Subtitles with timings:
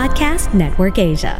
[0.00, 1.36] Podcast Network Asia.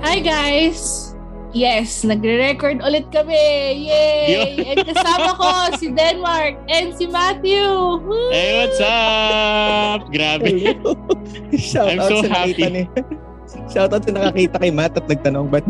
[0.00, 1.12] Hi guys!
[1.52, 3.84] Yes, nagre-record ulit kami!
[3.84, 4.64] Yay!
[4.72, 8.00] And kasama ko si Denmark and si Matthew!
[8.00, 8.32] Woo!
[8.32, 10.08] Hey, what's up?
[10.08, 10.72] Grabe.
[11.60, 12.88] Shout I'm out so sa happy.
[13.44, 15.64] Nakita ni Shout out sa nakakita kay Matt at nagtanong ba't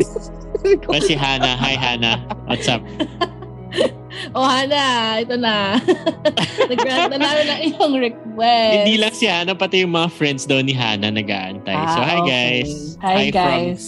[0.87, 1.55] Pa si Hana.
[1.55, 2.17] Hi, Hana.
[2.47, 2.81] What's up?
[4.33, 5.19] Oh, Hana!
[5.21, 5.75] Ito na.
[6.71, 8.73] Nag-grant na namin ang iyong request.
[8.81, 11.75] Hindi lang si Hana, pati yung mga friends daw ni Hana nag-aantay.
[11.91, 12.31] so, Ah, hi okay.
[12.31, 12.71] guys.
[13.03, 13.83] Hi, From, guys.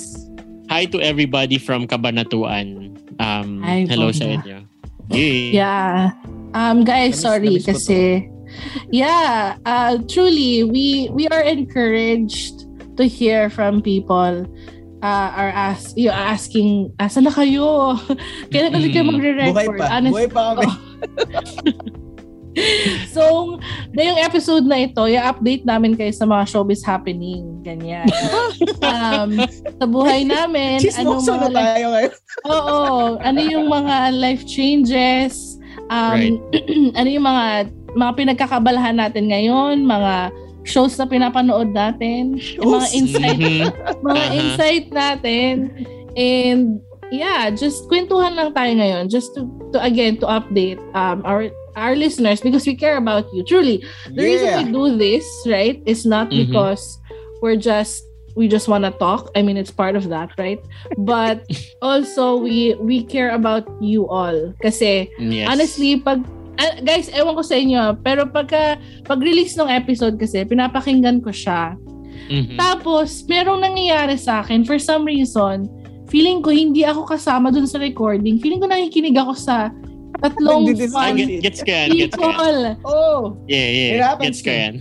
[0.69, 2.91] hi to everybody from Cabanatuan.
[3.17, 4.35] Um, Hi, hello sa Bongga.
[4.43, 4.57] inyo.
[5.09, 5.55] Yay.
[5.55, 6.11] Yeah.
[6.53, 7.63] Um guys, Namiss- sorry to.
[7.65, 7.99] kasi
[8.91, 12.66] yeah, uh truly we we are encouraged
[12.97, 14.43] to hear from people
[14.99, 17.95] uh, are ask you asking asan na kayo?
[18.51, 19.11] Kailan ulit kayo Mm.
[19.13, 19.53] magre-record?
[19.53, 19.85] buhay pa?
[19.87, 20.67] Honest- Buhay pa kami.
[23.13, 23.55] so,
[23.93, 27.61] na yung episode na ito, i-update namin kayo sa mga showbiz happening.
[27.61, 28.09] Ganyan.
[28.81, 29.37] um,
[29.77, 32.11] sa buhay namin, Chismoso mga na life- tayo ngayon.
[32.49, 32.89] Oo.
[33.21, 35.55] Ano yung mga life changes?
[35.87, 36.41] Um,
[36.97, 37.45] ano yung mga
[37.93, 39.85] mga pinagkakabalahan natin ngayon?
[39.85, 40.13] Mga
[40.67, 42.35] shows na pinapanood natin?
[42.59, 42.93] Yung mga Shows?
[42.93, 43.65] insight, Mhm.
[44.07, 44.35] mga Aha.
[44.35, 45.53] insight natin.
[46.13, 51.47] And yeah, just kwentuhan lang tayo ngayon just to, to again to update um our
[51.77, 53.45] our listeners because we care about you.
[53.45, 53.79] Truly,
[54.11, 54.75] the reason we Yeah.
[54.75, 56.49] do this, right, is not Mhm.
[56.49, 56.83] because
[57.39, 58.03] we're just
[58.37, 59.33] we just want to talk.
[59.33, 60.61] I mean, it's part of that, right?
[60.97, 61.41] But
[61.81, 64.53] also we we care about you all.
[64.61, 65.49] Kasi Yes.
[65.49, 66.21] honestly, pag
[66.57, 71.77] ah, guys, ewan ko sa inyo, pero pagka pag-release ng episode kasi pinapakinggan ko siya.
[72.27, 72.57] Mhm.
[72.59, 75.69] Tapos merong nangyayari sa akin for some reason,
[76.11, 78.41] feeling ko hindi ako kasama dun sa recording.
[78.41, 79.71] Feeling ko nakikinig ako sa
[80.23, 81.87] tatlong fun get, gets ko yan.
[81.93, 82.33] Gets ko yan.
[82.33, 82.61] people.
[82.87, 84.15] Oh, Yeah, yeah.
[84.23, 84.73] Gets ko yan.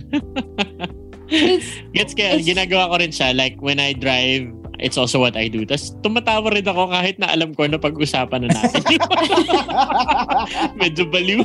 [1.93, 2.41] Gets ko yan.
[2.41, 3.35] Ginagawa ko rin siya.
[3.35, 4.49] Like, when I drive,
[4.79, 5.65] it's also what I do.
[5.65, 8.83] Tapos, tumatawa rin ako kahit na alam ko na pag-usapan na natin.
[10.81, 11.41] Medyo baliw.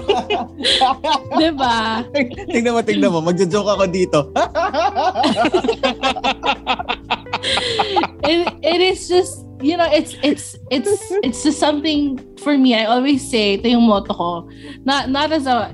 [1.37, 2.05] 'di ba?
[2.53, 3.21] tingnan mo, tingnan mo.
[3.25, 4.19] Magjo-joke ako dito.
[8.25, 10.91] it, it is just you know it's it's it's
[11.23, 14.31] it's just something for me i always say ito yung motto ko
[14.85, 15.71] not not as a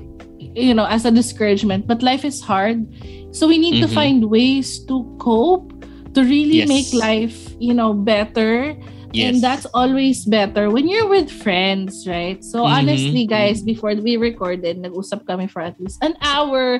[0.53, 2.85] you know as a discouragement but life is hard
[3.33, 3.93] so we need to Mhm.
[3.97, 5.73] find ways to cope
[6.19, 6.67] to really Yes.
[6.67, 8.75] make life you know better
[9.15, 9.23] Yes.
[9.25, 12.75] and that's always better when you're with friends right so Mhm.
[12.77, 16.77] honestly guys before we recorded nag-usap kami for at least an hour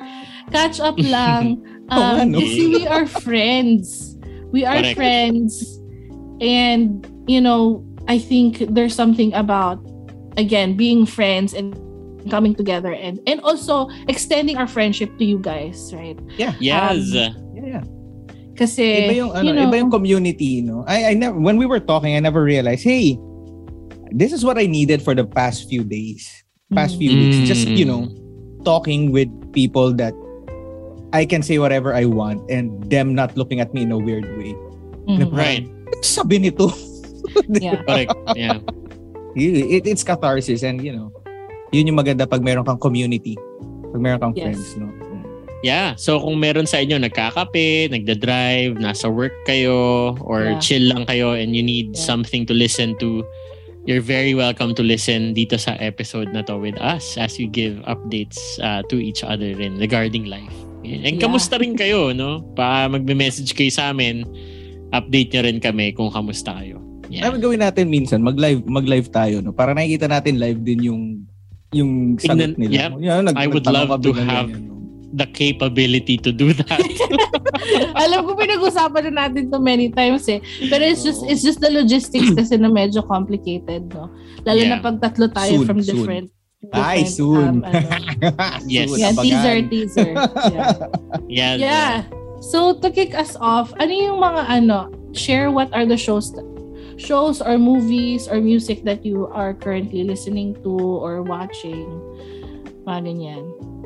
[0.54, 1.58] catch up lang
[1.90, 2.38] nga, um, no?
[2.38, 4.14] kasi we are friends
[4.54, 4.94] we are Correct.
[4.94, 5.80] friends
[6.38, 9.82] and you know i think there's something about
[10.38, 11.74] again being friends and
[12.30, 16.52] coming together and and also extending our friendship to you guys right Yeah.
[16.60, 17.10] Yes.
[17.10, 17.49] Um, Yeah, yeah.
[18.60, 20.84] Kasi Iba yung, ano, you know, iba yung community, no?
[20.84, 23.16] I, I never, when we were talking, I never realized, hey,
[24.12, 26.28] this is what I needed for the past few days,
[26.76, 27.00] past Mm.
[27.00, 27.36] few weeks.
[27.48, 27.90] Just, you Mm.
[27.90, 28.02] know,
[28.68, 30.12] talking with people that
[31.16, 34.28] I can say whatever I want and them not looking at me in a weird
[34.36, 34.52] way.
[35.08, 35.32] mhm.
[35.32, 35.64] Right.
[36.04, 36.68] Sabi nito.
[37.48, 37.80] Yeah.
[37.86, 38.14] Correct.
[38.34, 38.58] Yeah.
[39.38, 41.10] it, it's catharsis and, you know,
[41.70, 43.38] yun yung maganda pag meron kang community.
[43.90, 44.44] Pag meron kang Yes.
[44.50, 44.90] friends, no?
[45.60, 45.92] Yeah.
[46.00, 50.60] So, kung meron sa inyo nagkakape, nagda-drive, nasa work kayo, or Yeah.
[50.60, 52.00] chill lang kayo and you need Yeah.
[52.00, 53.20] something to listen to,
[53.84, 57.76] you're very welcome to listen dito sa episode na to with us as we give
[57.84, 60.52] updates uh, to each other rin regarding life.
[60.80, 61.20] And Yeah.
[61.20, 62.40] kamusta rin kayo, no?
[62.56, 64.24] Pa magme-message kayo sa amin,
[64.96, 66.80] update nyo rin kami kung kamusta kayo.
[67.12, 67.20] Yeah.
[67.20, 67.24] Yeah.
[67.28, 69.52] Ano gawin natin minsan, mag-live, mag-live tayo, no?
[69.52, 71.02] Para nakikita natin live din yung
[71.70, 72.72] yung sagot nila.
[72.72, 72.90] yep.
[72.98, 74.79] Yan, nag- I would love to have- ganyan, no?
[75.10, 76.78] The capability to do that.
[78.06, 80.38] Alam ko pinag-usapan na natin to many times eh.
[80.70, 84.06] Pero it's just it's just the logistics kasi na medyo complicated, no?
[84.46, 84.78] Lalo Yeah.
[84.78, 85.90] na pag tatlo tayo Soon, from soon.
[85.98, 86.28] different
[86.70, 87.46] Ay, different, soon.
[87.48, 87.86] um, ano.
[88.70, 88.92] Yes.
[88.92, 89.24] Soon, yeah, abangan.
[89.24, 90.10] teaser, teaser.
[90.52, 90.70] Yeah.
[91.40, 91.54] yeah.
[91.56, 91.92] yeah.
[92.38, 96.30] So to kick us off, ano yung mga ano, share what are the shows
[97.00, 101.88] shows or movies or music that you are currently listening to or watching?
[102.84, 103.44] Mga ganyan.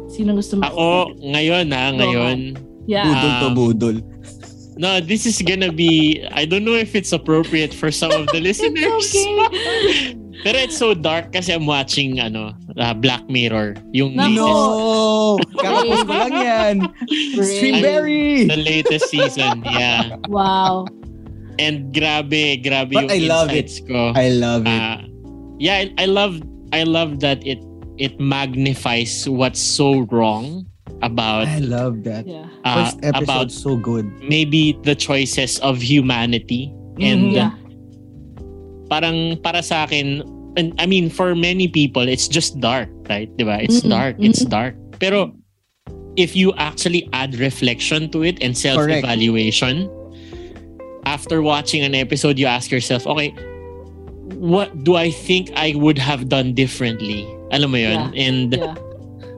[0.09, 0.63] Sino gusto mo?
[0.65, 0.87] Ako,
[1.21, 2.39] ngayon ha, ngayon,
[2.85, 3.09] Yeah.
[3.09, 3.97] Budol to budol.
[4.77, 6.21] No, this is gonna be.
[6.37, 9.09] I don't know if it's appropriate for some of the listeners.
[9.09, 10.13] okay.
[10.45, 14.13] Pero it's so dark kasi I'm watching ano, uh, Black Mirror, yung.
[14.13, 15.41] No!
[15.57, 16.75] Kakapos ko lang yan.
[17.41, 18.45] Streamberry!
[18.53, 19.65] the latest season.
[19.65, 20.21] Yeah.
[20.29, 20.85] Wow.
[21.57, 23.65] And grabe, grabe But yung I love it.
[23.71, 24.13] insights ko.
[24.13, 24.77] I love it.
[24.77, 25.01] Ah,
[25.57, 26.43] yeah, I, I love
[26.75, 27.63] I love that it
[27.99, 30.67] it magnifies what's so wrong
[31.03, 32.27] about I love that.
[32.27, 32.49] Yeah.
[32.65, 34.07] uh, First episode about so good.
[34.23, 37.35] maybe the choices of humanity and Mhm.
[37.35, 37.53] Yeah.
[38.91, 40.23] parang para sa akin
[40.57, 44.45] and I mean for many people it's just dark right diba it's Mm, dark it's
[44.45, 44.51] mm.
[44.53, 45.33] dark pero
[46.15, 49.91] if you actually add reflection to it and self evaluation
[51.09, 53.35] after watching an episode you ask yourself okay
[54.39, 58.75] what do I think I would have done differently alam mo yun and Yeah.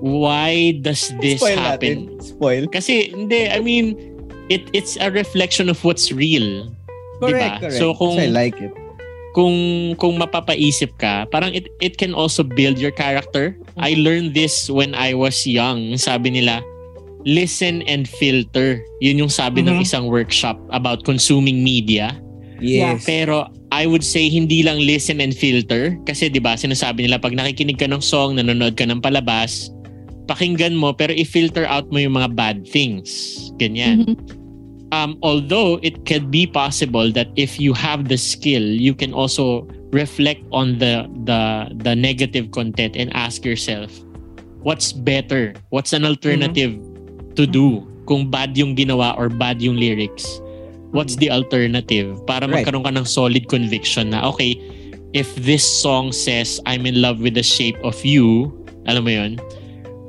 [0.01, 2.25] why does this Spoil happen natin.
[2.25, 2.65] Spoil.
[2.69, 3.97] kasi hindi I mean
[4.49, 6.73] it it's a reflection of what's real
[7.17, 7.73] Correct, Diba?
[7.73, 7.81] correct.
[7.81, 8.73] So kung- I like it.
[9.33, 9.57] kung
[9.97, 13.57] kung mapapaisip ka, parang it it can also build your character.
[13.77, 15.97] I learned this when I was young.
[15.97, 16.61] Sabi nila,
[17.25, 18.81] listen and filter.
[19.01, 19.85] Yun yung sabi ng Mhm.
[19.85, 22.17] isang workshop about consuming media.
[22.61, 23.05] Yes.
[23.05, 27.37] Pero I would say hindi lang listen and filter kasi 'di ba sinasabi nila pag
[27.37, 29.69] nakikinig ka ng song, nanonood ka ng palabas,
[30.25, 33.37] pakinggan mo pero i-filter out mo yung mga bad things.
[33.61, 34.17] Ganyan Mhm.
[34.97, 39.69] um, although it could be possible that if you have the skill, you can also
[39.93, 43.93] reflect on the the the negative content and ask yourself,
[44.65, 45.55] what's better?
[45.71, 46.81] What's an alternative
[47.37, 47.85] to do?
[48.07, 50.41] Kung bad yung ginawa or bad yung lyrics,
[50.97, 52.17] what's the alternative?
[52.25, 52.65] Para Right.
[52.65, 54.57] magkaroon ka ng solid conviction na, okay,
[55.13, 58.49] if this song says, I'm in love with the shape of you,
[58.89, 59.33] alam mo yun,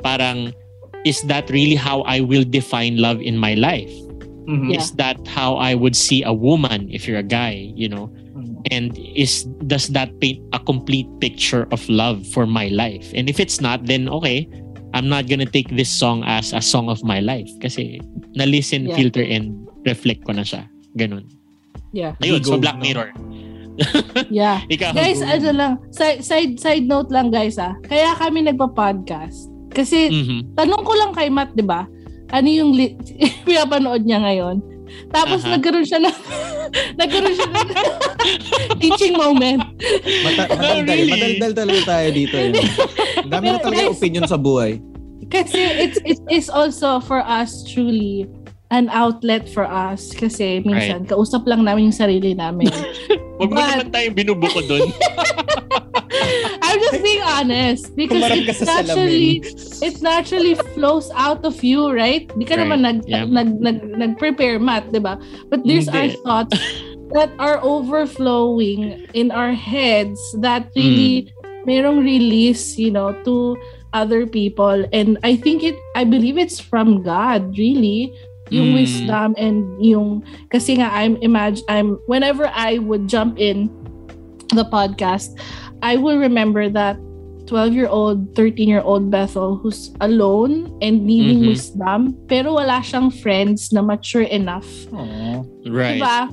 [0.01, 0.55] parang,
[1.03, 3.91] is that really how I will define love in my life?
[4.47, 4.71] Mhm.
[4.71, 4.79] Yeah.
[4.79, 8.07] is that how I would see a woman if you're a guy, you know?
[8.31, 8.63] Mhm.
[8.71, 13.11] And is does that paint a complete picture of love for my life?
[13.11, 14.47] And if it's not, then okay,
[14.95, 17.99] I'm not gonna take this song as a song of my life kasi
[18.39, 18.95] na-listen, Yeah.
[18.95, 19.51] filter, and
[19.83, 20.63] reflect ko na siya.
[20.97, 21.23] Ganun.
[21.93, 22.17] Yeah.
[22.19, 22.83] Ayun, so Ego, Black no?
[22.83, 23.09] Mirror.
[24.33, 24.65] Yeah.
[24.65, 24.89] Ikaw.
[24.91, 27.77] Guys, ano lang, side, side, side note lang guys ah.
[27.85, 29.53] Kaya kami nagpa-podcast.
[29.69, 30.57] Kasi Mhm.
[30.57, 31.85] tanong ko lang kay Matt, 'di ba?
[32.27, 32.97] Ano yung li-
[33.45, 34.57] pinapanood niya ngayon?
[35.07, 35.53] Tapos Aha.
[35.53, 36.17] nagkaroon siya ng
[36.99, 37.69] nagkaroon siya ng
[38.79, 39.61] teaching moment.
[40.25, 40.87] Mata- Oh, madaldal.
[40.89, 41.11] really?
[41.13, 42.35] Madaldal talaga tayo dito.
[42.35, 42.51] Eh.
[43.21, 43.93] Ang dami na talaga Guys.
[43.93, 44.81] opinion sa buhay.
[45.27, 48.25] Kasi it's it is also for us truly
[48.69, 52.67] an outlet for us kasi minsan kausap lang namin yung sarili namin.
[53.39, 54.91] Huwag mo But- naman tayong binubuko doon.
[56.63, 59.39] I'm just being honest because Kumarap sa naturally
[59.83, 62.27] it naturally flows out of you, right?
[62.35, 62.67] Di ka Right.
[62.67, 63.23] naman nag, Yeah.
[63.23, 65.15] nag, nag, nag-prepare math, di ba?
[65.47, 66.19] But these are Hindi.
[66.25, 66.57] thoughts
[67.15, 71.31] that are overflowing in our heads that really
[71.63, 73.55] merong release, you know, to
[73.93, 74.83] other people.
[74.91, 78.11] And I think it, I believe it's from God, really.
[78.49, 78.75] Yung Mm.
[78.77, 83.67] wisdom and yung, kasi nga I'm imagine, I'm, whenever I would jump in
[84.53, 85.35] the podcast,
[85.83, 86.95] I will remember that
[87.47, 91.51] 12-year-old, 13-year-old Bethel who's alone and needing Mhm.
[91.55, 95.47] wisdom, pero wala siyang friends na mature enough Aww.
[95.63, 95.95] Right.
[95.99, 96.27] Diba?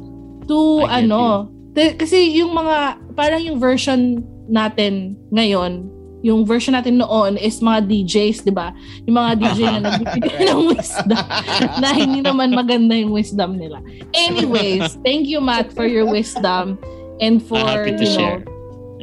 [0.51, 5.87] To I ano, t- kasi yung mga, parang yung version natin ngayon,
[6.25, 8.73] yung version natin noon is mga DJs, di ba?
[9.05, 11.21] Yung mga DJ na nagbibigay ng wisdom
[11.85, 13.85] na hindi naman maganda yung wisdom nila.
[14.17, 16.81] Anyways, thank you Matt for your wisdom
[17.21, 18.41] and for, I'm to you share.
[18.41, 18.49] know,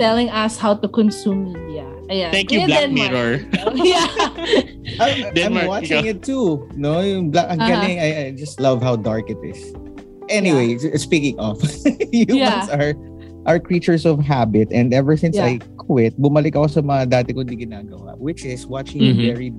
[0.02, 1.86] telling us how to consume media.
[2.10, 2.32] Ayan.
[2.34, 3.12] Thank you, Black Denmark.
[3.14, 3.36] Mirror.
[3.88, 4.08] yeah.
[5.00, 6.12] I'm Denmark, watching ikaw.
[6.12, 6.68] it too.
[6.76, 7.70] No, yung black, ang Uh-huh.
[7.72, 8.02] galing.
[8.02, 9.62] I, I just love how dark it is.
[10.28, 11.62] Anyway, speaking of,
[12.12, 12.68] humans Yeah.
[12.74, 12.92] are
[13.48, 15.56] are creatures of habit and ever since Yeah.
[15.56, 19.20] I quit, bumalik ako sa mga dati ko di ginagawa, which is watching Mhm.
[19.20, 19.50] very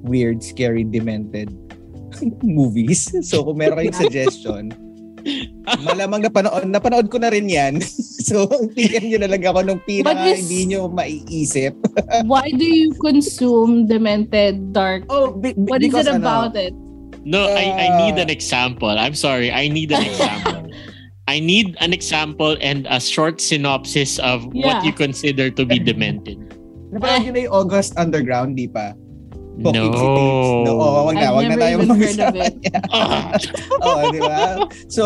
[0.00, 1.52] weird, scary, demented
[2.40, 3.12] movies.
[3.20, 4.72] So kung meron kayong suggestion,
[5.84, 7.84] malamang napanood, napanood ko na rin yan.
[8.28, 11.76] so, tingnan nyo na lang ako nung But this- hindi nyo maiisip.
[12.24, 15.04] Why do you consume demented dark?
[15.12, 16.72] Oh, be- be- What is it ano, about it?
[17.28, 18.88] No, I, I need an example.
[18.88, 19.52] I'm sorry.
[19.52, 20.64] I need an example.
[21.28, 24.88] I need an example and a short synopsis of what Yeah.
[24.88, 26.40] you consider to be demented.
[26.88, 28.96] Napanood nyo na yung August Underground, di pa?
[29.60, 29.74] No.
[30.64, 32.48] No, oh, wag na, I've wag na never tayo even heard of mag-usapan.
[32.48, 32.56] it.
[32.96, 33.28] Ah.
[33.84, 34.38] oh, di ba?
[34.88, 35.02] So,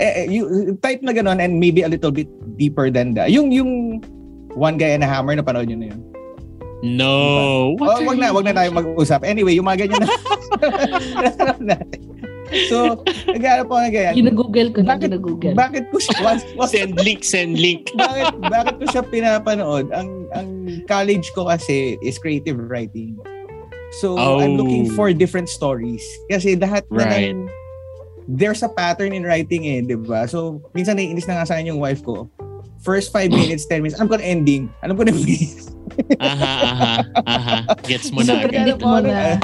[0.00, 3.28] eh, eh, you, type na ganon and maybe a little bit deeper than that.
[3.28, 4.00] Yung, yung
[4.56, 6.00] One Guy and a Hammer, napanood nyo na yun?
[6.80, 7.12] no.
[7.12, 9.26] Oh, What wag na, wag na tayo mag-usap.
[9.26, 10.08] Anyway, yung mga ganyan na.
[11.76, 12.07] natin.
[12.66, 14.14] So, nag-aalap ako na ganyan.
[14.16, 15.52] Ginagoogle ko na, Bakit- ginagoogle.
[15.54, 17.92] Bakit ko siya, once, once, Send link, send link.
[17.98, 19.86] bakit, bakit ko siya pinapanood?
[19.90, 20.48] Ang, ang
[20.84, 23.16] college ko kasi is creative writing.
[23.98, 24.64] So, I'm Oh.
[24.64, 26.04] looking for different stories.
[26.28, 27.32] Kasi lahat na Right.
[27.32, 27.48] ng
[28.28, 30.28] there's a pattern in writing eh, di ba?
[30.28, 32.28] So, minsan naiinis na nga sa akin yung wife ko.
[32.78, 34.68] First five minutes, 10 minutes, alam ko na ending.
[34.84, 35.12] Alam ko na
[36.20, 37.56] aha, aha, aha.
[37.82, 38.78] Gets mo So, na agad.
[38.78, 39.40] mo na.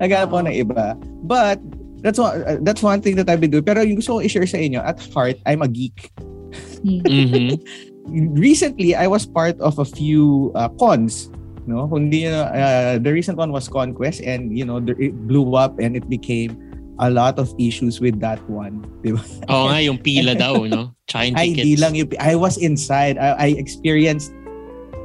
[0.00, 0.84] Naghanap ako ng iba.
[1.22, 1.60] But,
[2.04, 3.64] that's one, uh, that's one thing that I've been doing.
[3.64, 6.12] Pero yung gusto ko i-share sa inyo, at heart, I'm a geek.
[6.84, 7.58] Mhm.
[8.36, 11.32] Recently, I was part of a few uh, cons.
[11.64, 15.96] No, kundi uh, the recent one was Conquest, and you know, it blew up, and
[15.96, 16.52] it became
[17.00, 18.84] a lot of issues with that one.
[19.00, 19.24] Di ba?
[19.48, 20.92] Oo nga, yung pila daw, no?
[21.16, 23.16] Yung Ay, di lang yung, I was inside.
[23.16, 24.36] I, I experienced,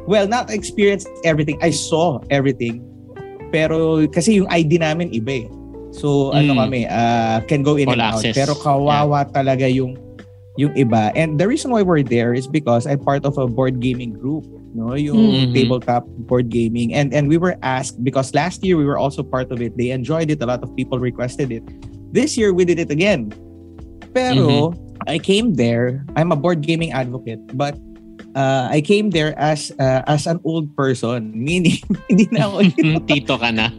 [0.03, 1.55] well, not experienced everything.
[1.63, 2.83] I saw everything.
[3.55, 5.49] Pero kasi yung ID namin iba eh.
[5.91, 6.59] So ano Mm.
[6.59, 8.21] kami, uh, can go in All and out.
[8.21, 8.35] access.
[8.35, 9.97] Pero kawawa talaga yung
[10.55, 11.09] yung iba.
[11.15, 14.43] And the reason why we're there is because I'm part of a board gaming group.
[14.69, 15.53] No, yung Mhm.
[15.55, 16.93] tabletop board gaming.
[16.93, 19.73] And and we were asked because last year we were also part of it.
[19.79, 20.43] They enjoyed it.
[20.43, 21.63] A lot of people requested it.
[22.13, 23.33] This year we did it again.
[24.13, 24.73] Pero
[25.07, 26.05] I came there.
[26.13, 27.77] I'm a board gaming advocate, but
[28.35, 31.31] uh, I came there as uh, as an old person.
[31.33, 33.69] Meaning, hindi na ako Hmm, Tito ka na.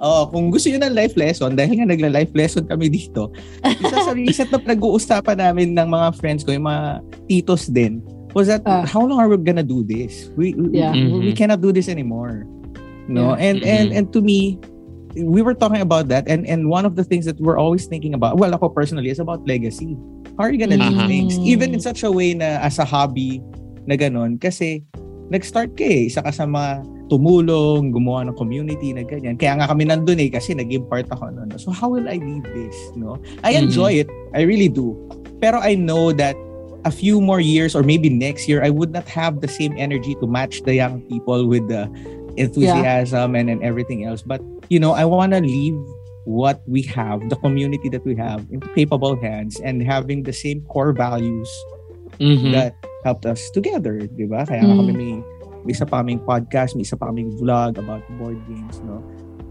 [0.00, 3.28] Oh, kung gusto niyo ng life lesson, dahil nga nagla-life lesson kami dito,
[3.60, 8.00] isa sa reset na pinag-uusapan namin ng mga friends ko, yung mga titos din,
[8.32, 8.80] was that Ah.
[8.88, 10.32] how long are we gonna do this?
[10.40, 10.96] We we, Yeah.
[10.96, 11.36] we, we Mhm.
[11.36, 12.48] cannot do this anymore.
[13.12, 13.44] No, Yeah.
[13.52, 13.96] and and Mhm.
[14.00, 14.56] and to me,
[15.12, 18.16] we were talking about that, and and one of the things that we're always thinking
[18.16, 20.00] about, well, ako personally, is about legacy.
[20.40, 21.10] How are you gonna leave Mhm.
[21.12, 23.44] things, even in such a way na as a hobby
[23.84, 24.80] na ganun, kasi
[25.30, 29.34] nag-start ka eh, isa ka sa mga tumulong, gumawa ng community na ganyan.
[29.38, 31.50] Kaya nga kami nandun eh kasi naging part ako nun.
[31.58, 32.76] So how will I leave this?
[32.94, 33.18] No?
[33.42, 33.62] I Mhm.
[33.66, 34.08] enjoy it.
[34.34, 34.94] I really do.
[35.38, 36.34] Pero I know that
[36.86, 40.14] a few more years or maybe next year, I would not have the same energy
[40.22, 41.90] to match the young people with the
[42.36, 44.22] enthusiasm and, and everything else.
[44.22, 45.76] But, you know, I want to leave
[46.24, 50.62] what we have, the community that we have, into capable hands and having the same
[50.68, 51.48] core values
[52.20, 52.52] Mhm.
[52.52, 54.44] that helped us together, di ba?
[54.44, 54.76] Kaya Mm.
[54.76, 55.12] kami may,
[55.62, 59.00] may isa pa kaming podcast, may isa pa kaming vlog about board games, no?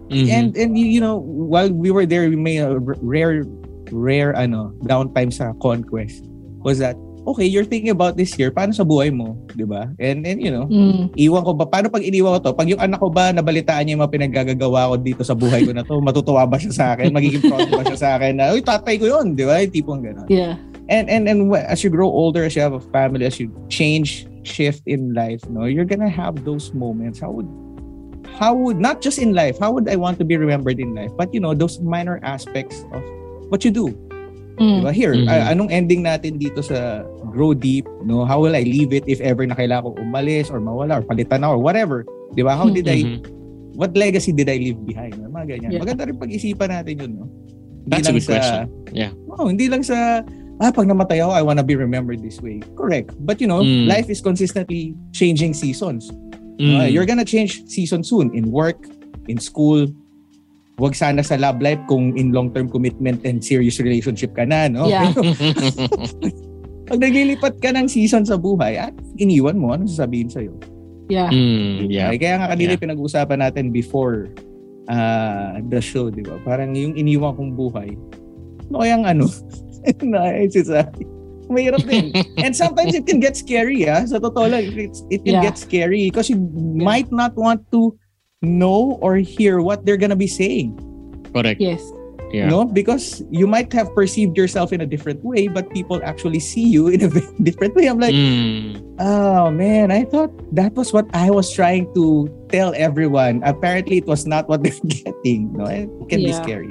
[0.09, 0.25] Mhm.
[0.27, 3.45] And and you, you know, while we were there, we made a rare
[3.89, 6.25] rare ano, downtime sa Conquest
[6.61, 6.97] was that
[7.29, 9.85] okay, you're thinking about this year, paano sa buhay mo, di ba?
[10.01, 11.13] And and you know, Mm.
[11.13, 12.57] iwan ko ba paano pag iniwan ko to?
[12.57, 15.77] Pag yung anak ko ba nabalitaan niya yung mga pinaggagawa ko dito sa buhay ko
[15.77, 17.13] na to, matutuwa ba siya sa akin?
[17.13, 19.61] Magiging proud ba siya sa akin na, uy, tatay ko yun, di ba?
[19.61, 20.57] Yung tipong gano'n Yeah.
[20.89, 24.25] And and and as you grow older as you have a family as you change
[24.43, 27.47] shift in life no you're gonna have those moments how would
[28.41, 31.11] how would not just in life how would i want to be remembered in life
[31.15, 33.01] but you know those minor aspects of
[33.49, 33.93] what you do
[34.59, 34.83] Mm.
[34.83, 35.31] diba here Mhm.
[35.31, 39.23] a- anong ending natin dito sa grow deep no how will i leave it if
[39.23, 42.03] ever na kailangan ko umalis or mawala or palitan na or whatever
[42.35, 43.23] diba how did i Mhm.
[43.79, 45.79] what legacy did i leave behind mga ganyan Yeah.
[45.79, 47.25] maganda rin pag-isipan natin yun no
[47.79, 48.63] Hindi That's a good question.
[48.91, 49.11] Yeah.
[49.39, 50.21] Oh, hindi lang sa
[50.59, 52.59] ah pag namatay ako I wanna be remembered this way.
[52.75, 53.15] Correct.
[53.23, 53.87] But you know, Mm.
[53.87, 56.11] life is consistently changing seasons.
[56.59, 56.75] Mm.
[56.75, 58.83] Uh, you're gonna change season soon in work,
[59.31, 59.87] in school.
[60.79, 64.87] Wag sana sa love life kung in long-term commitment and serious relationship ka na, no?
[64.87, 65.11] Yeah.
[65.11, 65.27] Pero
[66.87, 70.55] pag naglilipat ka ng season sa buhay, at iniwan mo, ano sasabihin sa'yo?
[71.11, 71.29] Yeah.
[71.29, 72.09] Mm, yeah.
[72.09, 72.81] Ay, kaya nga kanina Yeah.
[72.81, 74.31] pinag-uusapan natin before
[74.87, 76.39] uh, the show, di ba?
[76.41, 77.93] Parang yung iniwan kong buhay.
[78.71, 79.27] Ano kayang ano?
[80.03, 81.05] Naisisabi.
[81.49, 82.13] Mahirap din.
[82.45, 84.05] And sometimes it can get scary, ah.
[84.05, 85.45] Sa totoo lang, it's, it can Yeah.
[85.49, 86.37] get scary because you
[86.77, 87.97] might not want to
[88.41, 90.77] know or hear what they're gonna be saying.
[91.33, 91.59] Correct.
[91.59, 91.81] Yes.
[92.29, 92.45] Yeah.
[92.45, 92.61] No?
[92.69, 96.85] Because you might have perceived yourself in a different way, but people actually see you
[96.87, 97.89] in a very different way.
[97.89, 98.85] I'm like, Mm.
[99.01, 103.41] Oh man, I thought that was what I was trying to tell everyone.
[103.41, 105.49] Apparently, it was not what they're getting.
[105.57, 106.69] No, it can be scary,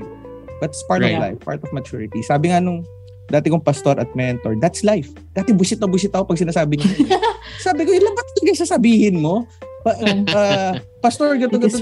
[0.63, 1.19] but it's part Right.
[1.19, 2.23] of life, part of maturity.
[2.23, 2.87] Sabi nga nung
[3.29, 5.13] dati kong pastor at mentor, that's life.
[5.33, 7.21] Dati busit na busit ako pag sinasabi niya.
[7.65, 9.45] Sabi ko, ilan ba talaga sasabihin mo?
[9.85, 11.61] Pa, uh, pastor, it gato.
[11.61, 11.77] is.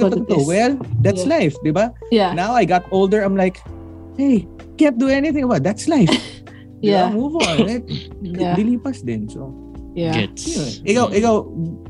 [0.45, 1.33] Well, that's Yeah.
[1.33, 1.95] life, di ba?
[2.11, 2.35] Yeah.
[2.35, 3.63] Now I got older, I'm like,
[4.19, 5.67] hey, can't do anything about it.
[5.67, 6.11] That's life.
[6.85, 7.09] Yeah.
[7.09, 7.57] Move on.
[7.73, 7.81] Eh,
[8.21, 8.53] Yeah.
[8.53, 9.27] Dilipas din.
[9.33, 9.49] So,
[9.97, 10.13] Yeah.
[10.13, 10.45] Gets.
[10.45, 10.69] yun.
[10.85, 11.35] Ikaw, ikaw,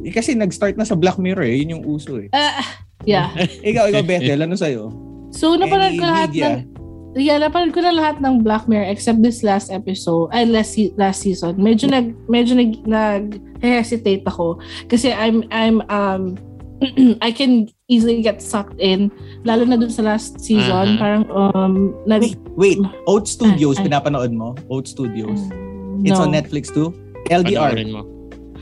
[0.06, 1.58] eh, kasi nag-start na sa Black Mirror eh.
[1.58, 2.30] Yun yung uso eh.
[2.30, 2.62] Ah,
[3.02, 3.34] yeah.
[3.66, 4.94] Ikaw, ikaw, Bethel, ano sa'yo?
[5.34, 6.62] So, napanood ko lahat media?
[6.62, 6.75] ng
[7.16, 11.24] Yeah, napanood ko na lahat ng Black Mirror except this last episode, ay last last
[11.24, 11.56] season.
[11.56, 14.60] Medyo nag medyo nag, nag hesitate ako
[14.92, 16.36] kasi I'm I'm um
[17.24, 19.08] I can easily get sucked in
[19.48, 21.00] lalo na dun sa last season Aha.
[21.00, 22.78] parang um nag Wait, wait.
[23.08, 23.84] Oat Studios, Ay, ay.
[23.88, 24.52] pinapanood mo?
[24.68, 25.40] Oat Studios.
[25.56, 26.28] Mm, It's no.
[26.28, 26.92] on Netflix too.
[27.32, 28.04] LDR, mo.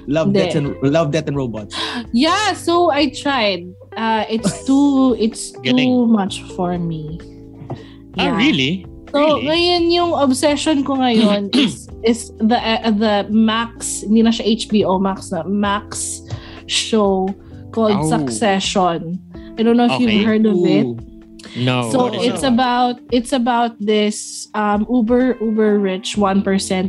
[0.07, 0.39] Love, Hindi.
[0.39, 1.75] Death and Love, Death and Robots.
[2.15, 3.67] Yeah, so I tried.
[3.99, 7.19] Uh it's too it's too much for me.
[8.19, 8.37] Ah, Yeah.
[8.37, 8.73] really?
[9.15, 9.47] So, Really?
[9.47, 14.99] ngayon yung obsession ko ngayon is is the uh, the Max, hindi na siya HBO
[14.99, 16.19] Max na Max
[16.67, 17.31] show
[17.71, 18.11] called Oh.
[18.11, 19.19] Succession.
[19.55, 20.19] I don't know if Okay.
[20.19, 20.87] you've heard of it.
[20.87, 20.99] Ooh.
[21.55, 21.87] No.
[21.95, 22.51] So it's it?
[22.51, 26.43] about it's about this um uber uber rich 1%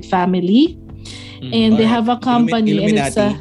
[0.09, 0.79] family
[1.43, 1.51] Mm.
[1.53, 1.93] and they Alright.
[1.93, 3.37] have a company and it's a.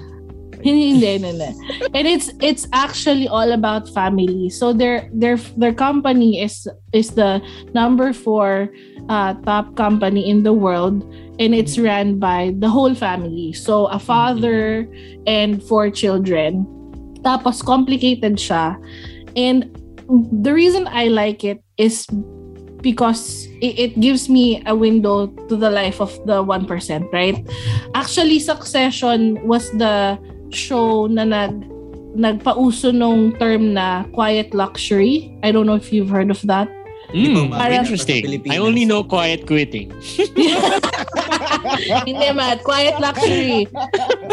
[0.67, 1.51] hindi hindi hindi.
[1.93, 4.49] and it's it's actually all about family.
[4.49, 6.65] So their their their company is
[6.97, 7.45] is the
[7.77, 8.73] number four
[9.13, 11.05] uh, top company in the world.
[11.37, 13.53] And it's ran by the whole family.
[13.53, 14.89] So a father
[15.27, 16.65] and four children.
[17.27, 18.79] Tapos complicated siya.
[19.37, 19.69] And
[20.09, 22.07] the reason I like it is
[22.81, 26.69] because it, it gives me a window to the life of the 1%,
[27.13, 27.41] right?
[27.95, 30.21] Actually, Succession was the
[30.55, 31.67] show na nag
[32.15, 35.35] nagpauso nung term na quiet luxury.
[35.43, 36.71] I don't know if you've heard of that.
[37.15, 38.43] Mm, Parang- interesting.
[38.51, 39.91] I only know quiet quitting.
[42.07, 43.67] Hindi man, quiet luxury.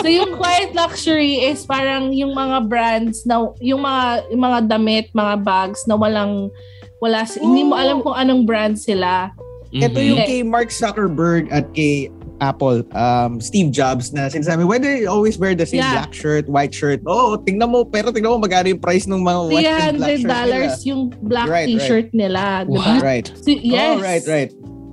[0.02, 5.06] So yung quiet luxury is parang yung mga brands na yung mga yung mga damit,
[5.14, 6.50] mga bags na walang
[7.02, 9.34] wala hindi mo alam kung anong brand sila.
[9.72, 14.90] Ito yung kay Mark Zuckerberg at kay Apple, um, Steve Jobs na sinasabi, why do
[14.90, 15.94] they always wear the same Yeah.
[15.94, 17.06] black shirt, white shirt?
[17.06, 20.50] Oo, tingnan mo, pero tingnan mo magkano yung price ng mga white and black $300
[20.50, 21.78] shirts yung black Right, right.
[21.78, 22.98] t-shirt nila, di nila.
[22.98, 23.06] ba?
[23.06, 23.28] Right.
[23.30, 23.94] So, yes.
[23.94, 24.52] Oh, right, right.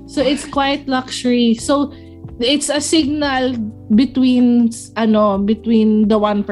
[0.09, 1.57] So it's quite luxury.
[1.57, 1.93] So
[2.41, 3.57] it's a signal
[3.93, 6.45] between ano, between the 1%.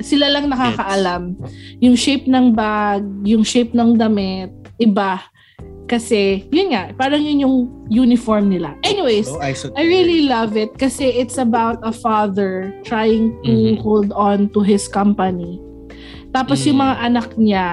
[0.00, 1.32] Sila lang nakakaalam.
[1.80, 5.20] Yung shape ng bag, yung shape ng damit, iba.
[5.84, 7.56] Kasi, yun nga, parang yun yung
[7.92, 8.72] uniform nila.
[8.82, 9.76] Anyways, esoteric.
[9.76, 13.84] I really love it kasi it's about a father trying to Mhm.
[13.84, 15.60] hold on to his company.
[16.32, 16.84] Tapos yung Mm.
[16.88, 17.66] mga anak niya,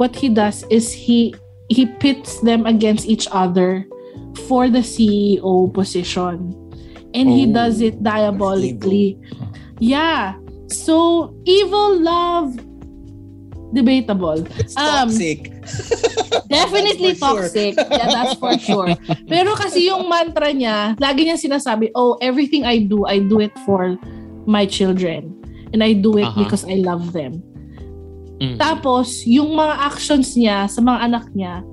[0.00, 1.36] what he does is he
[1.68, 3.84] he pits them against each other
[4.44, 6.52] for the CEO position.
[7.16, 9.16] And he Oh, does it diabolically.
[9.78, 10.36] Yeah.
[10.68, 12.56] So evil love
[13.72, 14.44] debatable.
[14.60, 15.48] It's um, toxic.
[16.52, 17.42] Definitely That's for sure.
[17.48, 17.72] toxic.
[17.80, 18.92] Yeah, that's for sure.
[19.32, 23.56] Pero kasi yung mantra niya, lagi niya sinasabi, oh, everything I do, I do it
[23.64, 23.96] for
[24.44, 25.32] my children.
[25.72, 26.36] And I do it Aha.
[26.36, 27.40] because I love them.
[28.42, 28.60] Mm.
[28.60, 31.64] Tapos, yung mga actions niya sa mga anak niya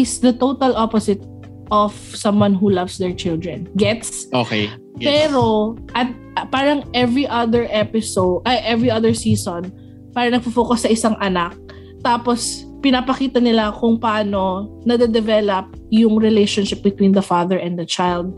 [0.00, 1.20] is the total opposite
[1.68, 3.68] of someone who loves their children.
[3.76, 4.32] Gets?
[4.32, 4.72] Okay.
[4.96, 5.28] Yes.
[5.28, 9.68] Pero, at uh, parang every other episode, ay, every other season,
[10.16, 11.56] parang nagpo-focus sa isang anak.
[12.00, 18.34] Tapos, pinapakita nila kung paano nade-develop yung relationship between the father and the child.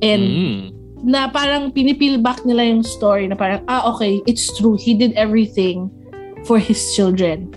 [0.00, 0.60] And Mm.
[1.04, 4.72] na parang pinipeel back nila yung story na parang, ah, okay, it's true.
[4.80, 5.92] He did everything
[6.48, 7.52] for his children.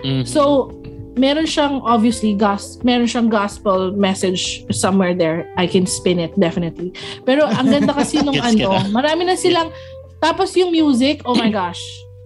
[0.00, 0.24] Mhm.
[0.24, 0.72] So,
[1.20, 5.44] meron siyang obviously gas meron siyang gospel message somewhere there.
[5.60, 6.96] I can spin it definitely.
[7.28, 9.68] Pero ang ganda kasi nung ano, marami na silang
[10.20, 11.80] tapos yung music, oh my gosh.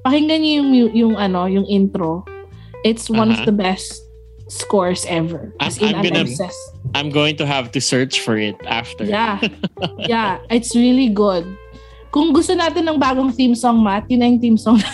[0.06, 2.22] Pakinggan niyo yung yung ano, yung intro.
[2.84, 3.48] It's one of Uh-huh.
[3.48, 4.04] the best
[4.52, 5.50] scores ever.
[5.58, 6.60] I'm- I'm I'm, gonna- obsessed.
[6.94, 9.02] I'm going to have to search for it after.
[9.08, 9.40] Yeah.
[10.06, 11.48] Yeah, it's really good.
[12.14, 14.78] Kung gusto natin ng bagong theme song, Matt, yun na yung theme song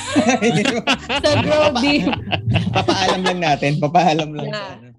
[1.20, 1.36] sa
[1.84, 2.08] Deep.
[2.72, 3.76] papaalam lang natin.
[3.76, 4.48] Papaalam lang.
[4.54, 4.89] Yeah.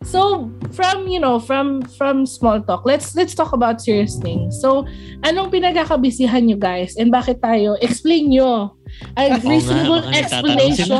[0.00, 4.56] So from you know from from small talk, let's let's talk about serious things.
[4.56, 4.88] So
[5.28, 7.76] anong pinagkakabisihan nyo guys and bakit tayo?
[7.84, 8.80] Explain nyo.
[9.20, 10.90] A nga, reasonable nagtatanong explanation.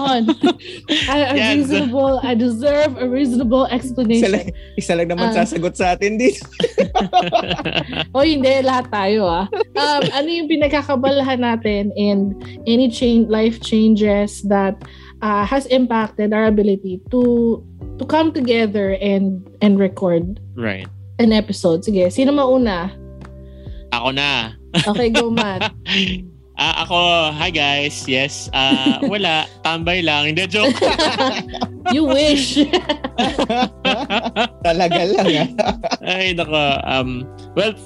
[1.10, 4.30] a, a reasonable, I deserve a reasonable Isa explanation.
[4.36, 5.36] lang, isa lang naman Ah.
[5.42, 6.44] sasagot sa atin dito.
[8.14, 9.48] o hindi, lahat tayo ah.
[9.74, 12.36] Um, ano yung pinagkakabalahan natin and
[12.68, 14.76] any change, life changes that
[15.24, 17.58] uh, has impacted our ability to
[18.00, 20.88] to come together and and record right.
[21.20, 21.84] an episode.
[21.84, 22.88] Sige, sino mauna?
[23.92, 24.56] Ako na.
[24.88, 25.68] Okay, go Matt.
[26.56, 26.96] Ah, ako,
[27.36, 28.08] hi guys.
[28.08, 28.48] Yes.
[28.56, 29.44] Ah, wala.
[29.60, 30.32] Tambay lang.
[30.32, 30.72] Hindi, joke.
[31.94, 32.56] you wish.
[34.64, 35.48] Talaga lang ah.
[36.00, 36.80] Ay, nako.
[36.88, 37.76] Um, well,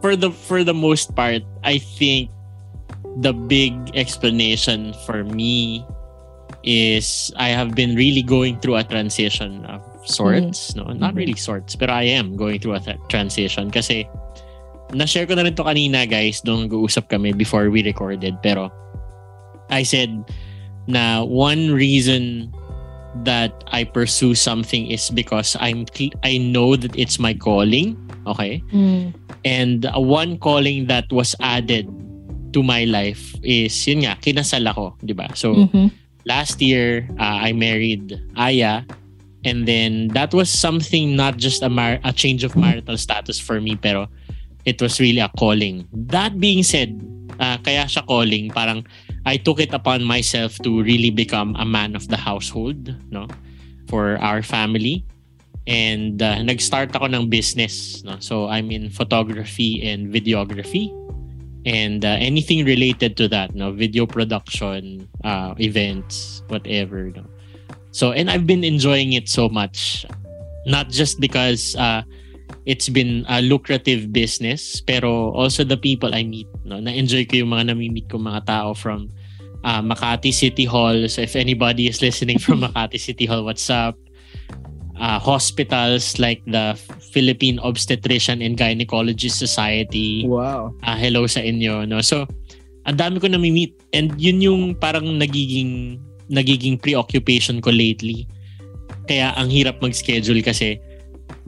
[0.00, 2.32] for the for the most part, I think
[3.20, 5.84] the big explanation for me
[6.66, 10.74] is I have been really going through a transition of sorts.
[10.74, 11.18] No, not Mhm.
[11.20, 14.08] really sorts, but I am going through a th- transition kasi
[14.96, 18.72] na-share ko na rin to kanina guys nung nag-uusap kami before we recorded pero
[19.68, 20.08] I said
[20.88, 22.48] na one reason
[23.28, 25.84] that I pursue something is because I'm
[26.24, 29.12] I know that it's my calling okay Mm.
[29.44, 31.84] and one calling that was added
[32.56, 35.92] to my life is yun nga kinasal ako di ba so Mhm.
[36.28, 38.84] Last year uh, I married Aya
[39.44, 43.60] And then that was something not just a mar- a change of marital status for
[43.60, 44.10] me pero
[44.64, 45.86] it was really a calling.
[45.92, 46.98] That being said,
[47.38, 48.84] uh, kaya siya calling, parang
[49.24, 53.28] I took it upon myself to really become a man of the household, no?
[53.88, 55.06] For our family.
[55.68, 58.20] And uh, nag-start ako ng business, no?
[58.20, 60.92] So I'm in photography and videography
[61.68, 63.70] and uh, anything related to that, no?
[63.76, 67.28] Video production, uh, events, whatever, no?
[67.92, 70.06] So, and I've been enjoying it so much.
[70.64, 72.02] Not just because uh,
[72.64, 76.48] it's been a lucrative business, pero also the people I meet.
[76.64, 76.80] No?
[76.80, 79.12] Na-enjoy ko yung mga nami-meet ko mga tao from
[79.64, 81.08] uh, Makati City Hall.
[81.08, 83.96] So if anybody is listening from Makati City Hall, what's up?
[84.98, 86.74] Uh, hospitals like the
[87.14, 90.26] Philippine Obstetrician and Gynecology Society.
[90.26, 90.74] Wow.
[90.82, 91.86] Uh, hello sa inyo.
[91.86, 92.02] No?
[92.02, 92.26] So,
[92.82, 93.78] ang dami ko nami-meet.
[93.94, 98.26] And yun yung parang nagiging nagiging preoccupation ko lately.
[99.08, 100.76] Kaya ang hirap mag-schedule kasi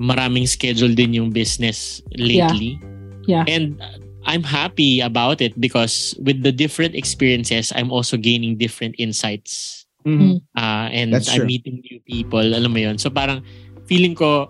[0.00, 2.80] maraming schedule din yung business lately.
[3.28, 3.44] Yeah.
[3.44, 3.76] And
[4.24, 9.84] I'm happy about it because with the different experiences, I'm also gaining different insights.
[10.04, 10.40] Mhm.
[10.56, 11.48] Uh, and That's I'm true.
[11.48, 12.42] meeting new people.
[12.42, 12.96] Alam mo yun.
[12.96, 13.44] So parang
[13.84, 14.48] feeling ko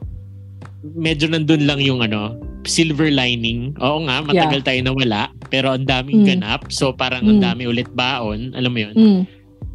[0.96, 3.74] medyo nandun lang yung ano, silver lining.
[3.80, 5.28] Oo nga, matagal tayo nawala.
[5.48, 6.28] Pero ang daming Mm.
[6.38, 6.60] ganap.
[6.72, 7.44] So parang ang Mm.
[7.44, 8.52] dami ulit baon.
[8.54, 8.94] Alam mo yun.
[8.96, 9.22] Mm.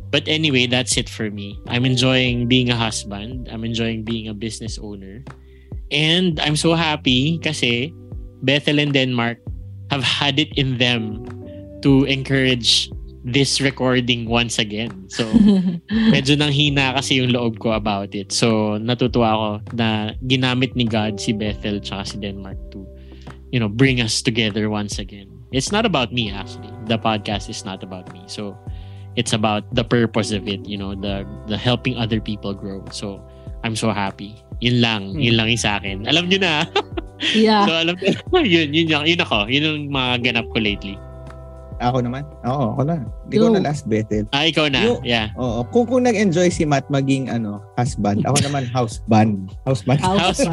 [0.09, 1.59] But anyway, that's it for me.
[1.67, 3.51] I'm enjoying being a husband.
[3.51, 5.25] I'm enjoying being a business owner.
[5.91, 7.91] And I'm so happy kasi
[8.41, 9.43] Bethel and Denmark
[9.91, 11.27] have had it in them
[11.83, 12.89] to encourage
[13.25, 15.09] this recording once again.
[15.09, 15.25] So,
[16.13, 18.29] medyo nang hina kasi yung loob ko about it.
[18.29, 22.85] So, natutuwa ako na ginamit ni God si Bethel tsaka si Denmark to,
[23.49, 25.25] you know, bring us together once again.
[25.49, 26.69] It's not about me actually.
[26.85, 28.21] The podcast is not about me.
[28.29, 28.53] So,
[29.17, 32.85] it's about the purpose of it, you know, the the helping other people grow.
[32.93, 33.25] So,
[33.65, 34.37] I'm so happy.
[34.61, 36.05] Yun lang, yun lang yung sa akin.
[36.05, 36.69] Alam nyo na.
[37.33, 37.65] yeah.
[37.65, 38.13] so, alam nyo,
[38.45, 39.49] yun, yun, yun, yun ako.
[39.49, 40.93] Yun yung mga ganap ko lately.
[41.77, 42.23] Ako naman?
[42.47, 43.03] Oo, ako na.
[43.27, 44.23] Hindi ko na last Bethel.
[44.31, 44.79] Ah, ikaw na.
[44.79, 45.27] Yung- yeah.
[45.35, 45.67] Oo.
[45.69, 49.51] Kung kung nag-enjoy si Matt maging ano, husband, ako naman houseband.
[49.67, 49.99] Houseband.
[49.99, 50.39] House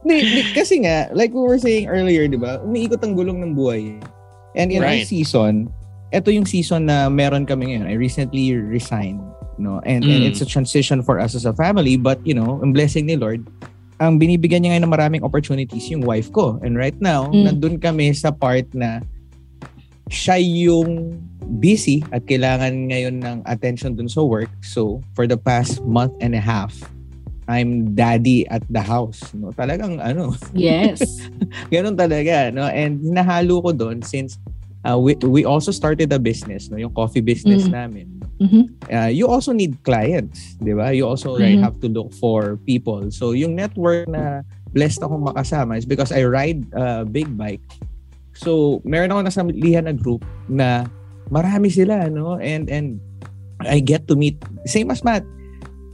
[0.00, 3.52] Di, di, kasi nga, like we were saying earlier, di ba, umiikot ang gulong ng
[3.54, 4.00] buhay.
[4.56, 5.06] And in our Right.
[5.06, 5.70] season,
[6.10, 7.86] ito yung season na meron kami ngayon.
[7.86, 9.22] I recently resigned.
[9.60, 9.78] No?
[9.84, 10.26] And, and Mm.
[10.26, 11.94] it's a transition for us as a family.
[11.94, 13.44] But, you know, ang blessing ni Lord,
[14.00, 16.56] ang binibigyan niya ngayon ng maraming opportunities yung wife ko.
[16.64, 17.44] And right now, Mm.
[17.52, 19.04] nandun kami sa part na
[20.08, 21.20] siya yung
[21.60, 24.48] busy at kailangan ngayon ng attention dun sa work.
[24.64, 26.72] So, for the past month and a half,
[27.44, 29.20] I'm daddy at the house.
[29.36, 29.52] No?
[29.52, 31.04] Talagang ano, yes.
[31.74, 32.48] ganun talaga.
[32.48, 32.64] No?
[32.66, 34.40] And nahalo ko doon since
[34.80, 36.80] uh, we, we also started a business, no?
[36.80, 37.74] yung coffee business Mm.
[37.76, 38.06] namin.
[38.40, 38.62] Mhm.
[38.88, 40.96] Uh, you also need clients, di ba?
[40.96, 41.60] You also Right.
[41.60, 43.12] have to look for people.
[43.12, 44.40] So yung network na
[44.72, 47.60] blessed akong makasama is because I ride a big bike.
[48.32, 50.88] So meron ako nasamlihan na group na
[51.28, 52.40] marami sila, no?
[52.40, 52.96] And and
[53.60, 55.22] I get to meet same as Matt.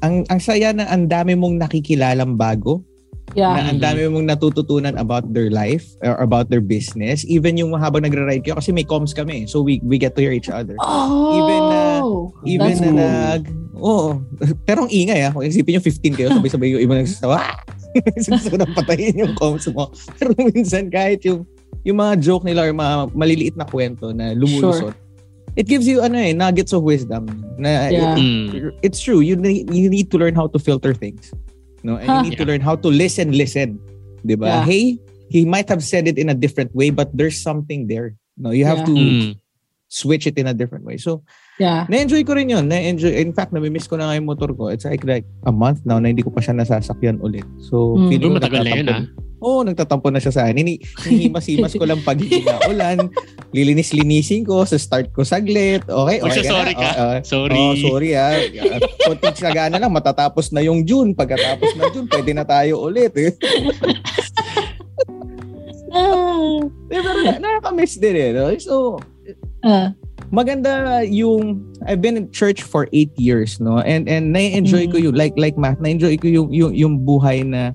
[0.06, 2.86] Ang ang saya na ang dami mong nakikilalang bago
[3.34, 3.58] Yeah.
[3.58, 7.26] na ang dami mong natututunan about their life or about their business.
[7.26, 9.50] Even yung habang nagra-ride kayo kasi may comms kami.
[9.50, 10.78] So we we get to hear each other.
[10.78, 11.34] Oh.
[11.34, 11.82] Even na
[12.46, 12.96] Even That's na cool.
[12.96, 13.42] nag...
[13.76, 14.08] Oo.
[14.64, 15.32] Pero ang ingay ah.
[15.34, 17.38] Kung isipin nyo 15 kayo, sabay-sabay yung iba nagsasawa.
[18.24, 19.90] Gusto ko nang patayin yung comms mo.
[20.16, 21.44] Pero minsan kahit yung
[21.86, 24.90] yung mga joke nila or mga maliliit na kwento na lumulusot,
[25.54, 27.26] it gives you ano eh, nuggets of wisdom.
[27.58, 28.18] Na Yeah.
[28.18, 28.74] Mm.
[28.82, 29.22] it's true.
[29.22, 31.30] You need, you need to learn how to filter things.
[31.86, 32.02] No?
[32.02, 32.26] And Huh.
[32.26, 33.78] you need to learn how to listen, listen.
[34.26, 34.46] 'Di ba?
[34.50, 34.62] Yeah.
[34.66, 34.84] Hey,
[35.30, 38.18] he might have said it in a different way, but there's something there.
[38.34, 38.90] No, you have Yeah.
[38.90, 39.28] to Mm.
[39.86, 40.98] switch it in a different way.
[40.98, 41.22] So,
[41.62, 41.86] Yeah.
[41.86, 42.66] na-enjoy ko rin yun.
[42.66, 43.14] Na-enjoy.
[43.22, 44.68] In fact, nami-miss ko na nga yung motor ko.
[44.68, 47.46] It's like, like a month now na hindi ko pa siya nasasakyan ulit.
[47.70, 48.08] So, Mm.
[48.10, 50.56] feeling ko matagal na yun, nagtatampo- Oo, nagtatampo na siya sa akin.
[50.56, 52.16] Hini, hinihimas-himas ko lang pag
[52.66, 53.12] ulan.
[53.52, 54.64] Lilinis-linisin ko.
[54.64, 55.84] Sa start ko saglit.
[55.84, 56.88] Okay, okay Magsa-sorry ka.
[56.88, 57.16] Oo, oo.
[57.20, 57.58] Sorry.
[57.58, 58.32] Oh, sorry ah.
[59.04, 61.12] Kunting sagana lang, matatapos na yung June.
[61.12, 63.12] Pagkatapos ng June, pwede na tayo ulit.
[63.14, 63.30] Eh.
[65.86, 66.60] Ah.
[66.92, 68.30] Eh, Pero na- nakaka-miss din eh.
[68.34, 68.52] No?
[68.60, 69.00] So,
[69.64, 69.96] Ah.
[70.28, 75.04] maganda yung I've been in church for eight years no and and na-enjoy ko Mm.
[75.08, 77.70] yung like like Matt na-enjoy ko yung yung yung buhay na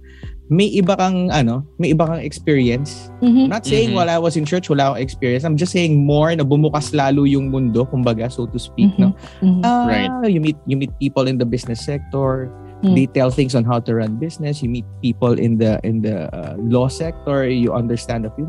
[0.52, 3.48] may iba kang ano may iba kang experience Mhm.
[3.48, 3.98] I'm not saying Mhm.
[3.98, 7.24] while I was in church wala akong experience I'm just saying more na bumukas lalo
[7.24, 9.64] yung mundo kumbaga so to speak no Mhm.
[9.64, 10.12] Ah, Right.
[10.28, 12.52] you meet you meet people in the business sector
[12.84, 13.00] Mm.
[13.00, 16.28] they tell things on how to run business you meet people in the in the
[16.36, 18.44] uh, law sector you understand a few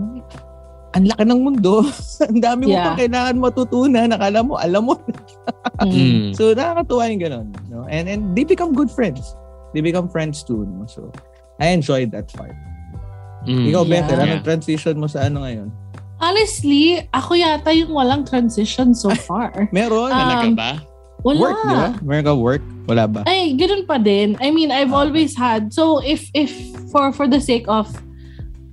[0.92, 1.80] ang laki ng mundo.
[2.28, 2.92] ang dami mo Yeah.
[2.92, 4.12] pang kailangan matutunan.
[4.12, 5.00] Nakala mo, alam mo.
[5.80, 5.88] Mm.
[5.88, 6.28] Mm.
[6.36, 7.46] So, nakakatuwa yung ganun.
[7.72, 7.88] No?
[7.88, 9.32] And, and they become good friends.
[9.72, 10.68] They become friends too.
[10.68, 10.84] No?
[10.84, 11.08] So,
[11.62, 12.58] I enjoyed that part.
[13.46, 13.70] Mm.
[13.70, 13.90] Ikaw, Yeah.
[14.02, 15.70] Bethel, anong transition mo sa ano ngayon?
[16.18, 19.50] Honestly, ako yata yung walang transition so far.
[19.74, 20.10] Meron?
[20.10, 20.72] Ah, Talaga Um, ba?
[21.22, 21.38] Wala.
[21.38, 21.88] work, di ba?
[22.02, 22.62] Meron ka work?
[22.86, 23.20] Wala ba?
[23.26, 24.34] Ay, ganun pa din.
[24.42, 25.70] I mean, I've always had.
[25.70, 26.50] So, if if
[26.90, 27.86] for for the sake of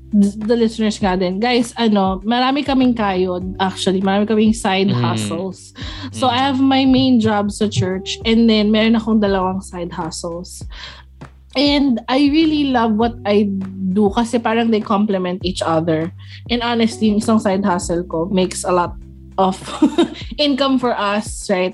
[0.09, 4.01] th- the listeners nga din, guys, ano, marami kaming kayod, actually.
[4.01, 4.97] Marami kaming side Mm.
[4.97, 5.77] hustles.
[6.09, 6.33] So, Mm.
[6.33, 10.65] I have my main job sa church and then meron akong dalawang side hustles.
[11.55, 13.49] And I really love what I
[13.93, 16.13] do kasi parang they complement each other.
[16.49, 18.93] And honestly, isang side hustle ko makes a lot
[19.37, 19.57] of
[20.37, 21.73] income for us, right?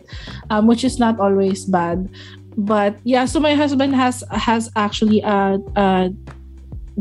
[0.50, 2.08] Um, which is not always bad.
[2.56, 6.14] But yeah, so my husband has has actually a, a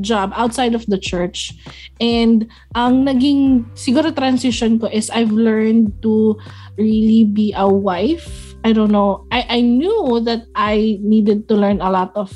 [0.01, 1.55] job outside of the church.
[2.01, 6.35] And ang naging siguro transition ko is I've learned to
[6.75, 8.57] really be a wife.
[8.65, 9.29] I don't know.
[9.31, 12.33] I, I knew that I needed to learn a lot of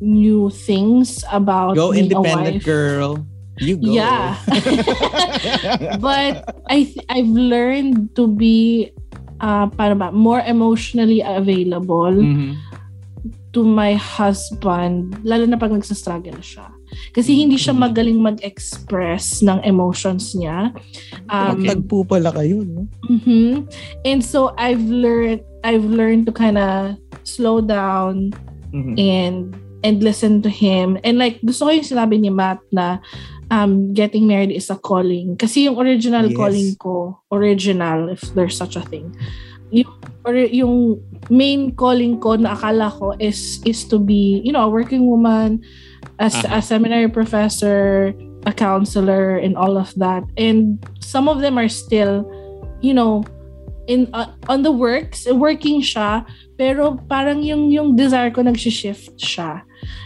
[0.00, 2.64] new things about Go being a independent wife.
[2.64, 3.24] girl.
[3.60, 3.92] You go.
[3.92, 4.40] Yeah.
[6.00, 8.88] but I th- I've learned to be
[9.40, 12.56] uh paano ba, more emotionally available Mhm.
[13.52, 16.72] to my husband lalo na pag nagsastruggle siya.
[17.14, 17.80] Kasi hindi siya Mm.
[17.80, 20.74] magaling mag-express ng emotions niya.
[21.30, 22.88] Um, Tagpo pala kayo, no?
[23.06, 23.68] mhm.
[24.02, 26.96] And so I've learned I've learned to kind of
[27.28, 28.32] slow down
[28.72, 28.94] Mhm.
[28.96, 29.36] and
[29.82, 30.98] and listen to him.
[31.04, 32.98] And like, gusto ko yung sinabi ni Matt na
[33.50, 35.36] um, getting married is a calling.
[35.36, 36.36] Kasi yung original Yes.
[36.36, 39.12] calling ko, original, if there's such a thing,
[39.70, 39.90] yung,
[40.24, 44.72] or, yung main calling ko na akala ko is is to be, you know, a
[44.72, 45.62] working woman,
[46.20, 46.60] as a Aha.
[46.60, 48.12] seminary professor,
[48.44, 50.22] a counselor, and all of that.
[50.36, 52.28] And some of them are still,
[52.84, 53.24] you know,
[53.88, 56.28] in uh, on the works, working siya,
[56.60, 59.64] pero parang yung yung desire ko nagshi-shift siya.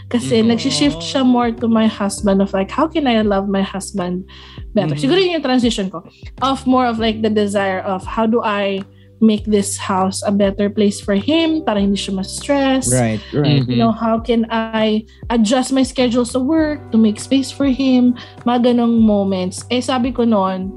[0.09, 0.53] Kasi Mhm.
[0.53, 4.29] nagshi-shift siya more to my husband of like how can I love my husband
[4.77, 4.93] better.
[4.93, 5.01] Mhm.
[5.01, 6.05] Siguro yun yung transition ko
[6.45, 8.85] of more of like the desire of how do I
[9.23, 12.91] make this house a better place for him para hindi siya ma-stress.
[12.91, 13.63] Right, right.
[13.63, 18.19] You know, how can I adjust my schedule sa work to make space for him?
[18.43, 19.63] Mga ganong moments.
[19.71, 20.75] Eh, sabi ko noon,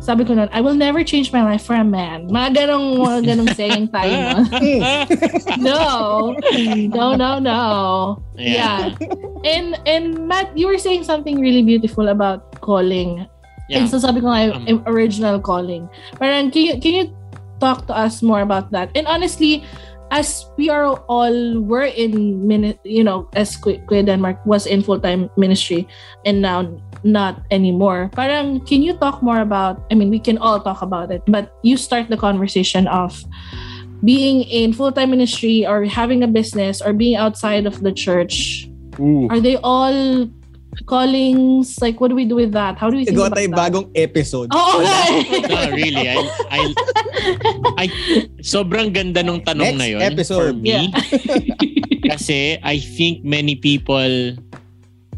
[0.00, 2.28] sabi ko noon, I will never change my life for a man.
[2.28, 4.44] Mga ganong, mga ganong saying tayo noon.
[5.60, 5.78] no.
[6.88, 7.60] No, no, no.
[8.34, 8.96] Yeah.
[9.44, 13.28] And, and Matt, you were saying something really beautiful about calling.
[13.68, 13.84] Yeah.
[13.84, 15.88] And so sabi ko nga, Um, original calling.
[16.16, 17.06] Parang, can you, can you
[17.60, 18.90] talk to us more about that?
[18.96, 19.62] And honestly,
[20.10, 22.42] as we are all were in
[22.82, 25.86] you know as Kuya Denmark was in full-time ministry
[26.26, 26.66] and now
[27.02, 31.10] not anymore parang can you talk more about I mean we can all talk about
[31.10, 33.24] it but you start the conversation of
[34.04, 39.28] being in full-time ministry or having a business or being outside of the church Ooh.
[39.28, 40.28] are they all
[40.86, 43.50] callings like what do we do with that how do we think Gawa about tayo
[43.50, 43.58] that?
[43.58, 44.48] bagong episode.
[44.54, 45.20] Oo nga eh.
[45.50, 46.06] No, really.
[46.06, 46.60] I, I,
[47.76, 47.86] I,
[48.40, 50.38] sobrang ganda nung tanong Next na yun episode.
[50.38, 50.70] for me.
[50.70, 50.86] Yeah.
[52.14, 54.34] Kasi I think many people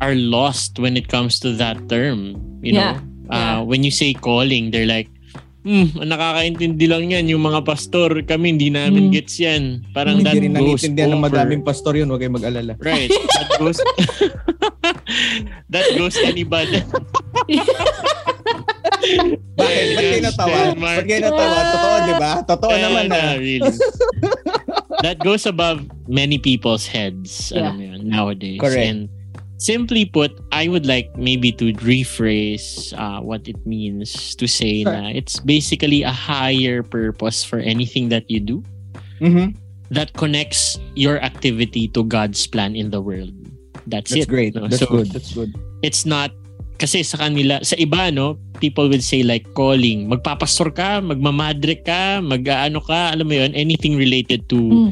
[0.03, 2.35] are lost when it comes to that term.
[2.61, 2.99] You know, Yeah.
[3.31, 5.07] Uh, when you say calling, they're like,
[5.63, 7.31] hmm, nakakaintindi lang yan.
[7.31, 9.15] Yung mga pastor, kami hindi namin Hmm.
[9.15, 9.87] gets yan.
[9.95, 11.31] Parang that Hindi rin goes nanitindihan ng over.
[11.31, 12.11] madaming pastor yun.
[12.11, 12.75] Huwag kayong mag-alala.
[12.83, 13.09] Right.
[13.09, 13.79] That goes
[15.73, 16.83] That goes anybody.
[19.03, 19.57] Bakit?
[19.57, 20.59] Ba't kayo natawa?
[20.77, 21.57] Ba't kayo natawa?
[21.65, 22.33] Totoo, di ba?
[22.47, 23.11] Totoo naman ah.
[23.11, 23.19] na.
[23.19, 23.73] na, really.
[25.05, 27.67] That goes above many people's heads Yeah.
[27.67, 28.61] alam mo yun, nowadays.
[28.63, 28.79] Correct.
[28.87, 29.01] And
[29.63, 34.91] simply put, I would like maybe to rephrase uh, what it means to say Sure.
[34.91, 38.59] na it's basically a higher purpose for anything that you do
[39.23, 39.55] Mhm.
[39.95, 43.31] that connects your activity to God's plan in the world.
[43.87, 44.29] That's, That's it.
[44.29, 44.59] great.
[44.59, 44.67] no?
[44.67, 45.15] That's So, good.
[45.15, 45.55] That's good.
[45.83, 46.35] it's not
[46.79, 52.19] kasi sa kanila sa iba no people will say like calling magpapastor ka magmamadre ka
[52.19, 54.91] mag-ano ka alam mo yun anything related to Mm.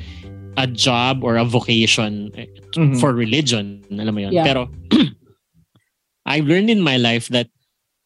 [0.56, 2.30] A job or a vocation
[2.74, 2.98] Mhm.
[2.98, 4.46] for religion alam mo yun Yeah.
[4.46, 4.70] pero
[6.26, 7.48] I've learned in my life that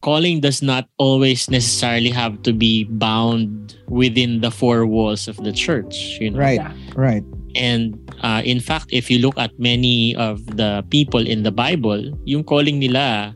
[0.01, 5.51] calling does not always necessarily have to be bound within the four walls of the
[5.51, 6.61] church you know Right.
[6.61, 6.73] Yeah.
[6.95, 7.25] Right.
[7.55, 12.11] And uh, in fact, if you look at many of the people in the Bible,
[12.27, 13.31] yung calling nila,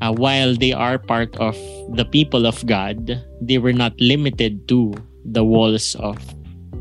[0.00, 1.52] uh, while they are part of
[1.92, 4.96] the people of God, they were not limited to
[5.28, 6.16] the walls of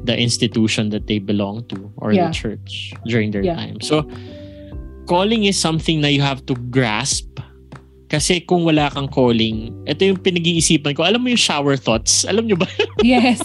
[0.09, 2.27] the institution that they belong to or Yeah.
[2.27, 3.53] the church during their Yeah.
[3.55, 3.77] time.
[3.79, 4.09] So,
[5.05, 7.29] calling is something that you have to grasp
[8.09, 11.05] Kasi kung wala kang calling, ito yung pinag-iisipan ko.
[11.05, 12.25] Alam mo yung shower thoughts?
[12.25, 12.65] Alam nyo ba?
[13.05, 13.37] Yes.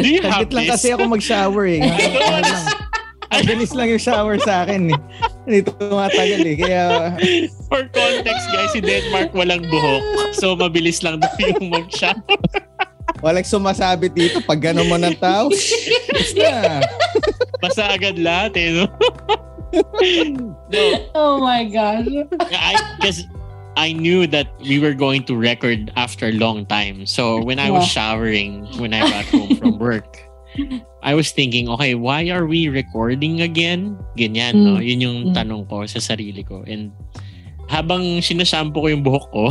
[0.00, 0.72] Do you have Saglit lang this?
[0.80, 1.84] kasi ako mag-shower eh.
[2.32, 2.64] Ano lang.
[3.28, 4.98] Ang bilis lang yung shower sa akin eh.
[5.44, 6.56] Dito matagal eh.
[6.56, 6.82] Kaya,
[7.68, 10.32] For context guys, si Denmark walang buhok.
[10.32, 12.16] So mabilis lang daw yung mag-shower.
[13.22, 14.42] Walang sumasabit dito.
[14.42, 15.48] Pag gano'n mo ng tao,
[16.10, 16.82] basta.
[17.62, 18.68] Basta agad lahat eh.
[18.74, 18.84] No?
[20.74, 20.82] no,
[21.14, 22.04] oh my gosh.
[22.52, 23.24] I, cause
[23.78, 27.06] I knew that we were going to record after a long time.
[27.06, 30.20] So when I was showering, when I got home from work,
[31.02, 33.96] I was thinking, okay, why are we recording again?
[34.18, 34.76] Ganyan, no?
[34.76, 35.34] Yun yung Mm.
[35.34, 36.60] tanong ko sa sarili ko.
[36.68, 36.92] And
[37.72, 39.48] habang sinashampo ko yung buhok ko,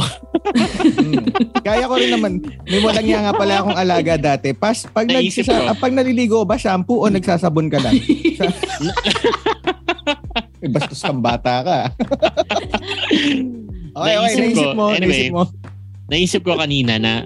[0.82, 1.26] Hmm.
[1.62, 2.34] Kaya ko rin naman.
[2.66, 4.52] May walang nga nga pala akong alaga dati.
[4.52, 5.70] Pas, pag, Naisip nagsisa, ko.
[5.70, 7.96] ah, pag naliligo ba, shampoo o nagsasabon ka lang?
[10.62, 11.80] Eh, bastos kang bata ka.
[13.98, 14.30] okay, okay.
[14.30, 14.86] Naisip Naisip ko, mo.
[14.94, 15.44] anyway, naisip mo.
[16.06, 17.26] naisip ko kanina na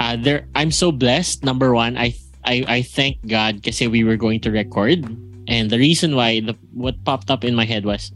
[0.00, 1.44] uh, there I'm so blessed.
[1.44, 5.04] Number one, I I I thank God kasi we were going to record.
[5.50, 8.14] And the reason why the what popped up in my head was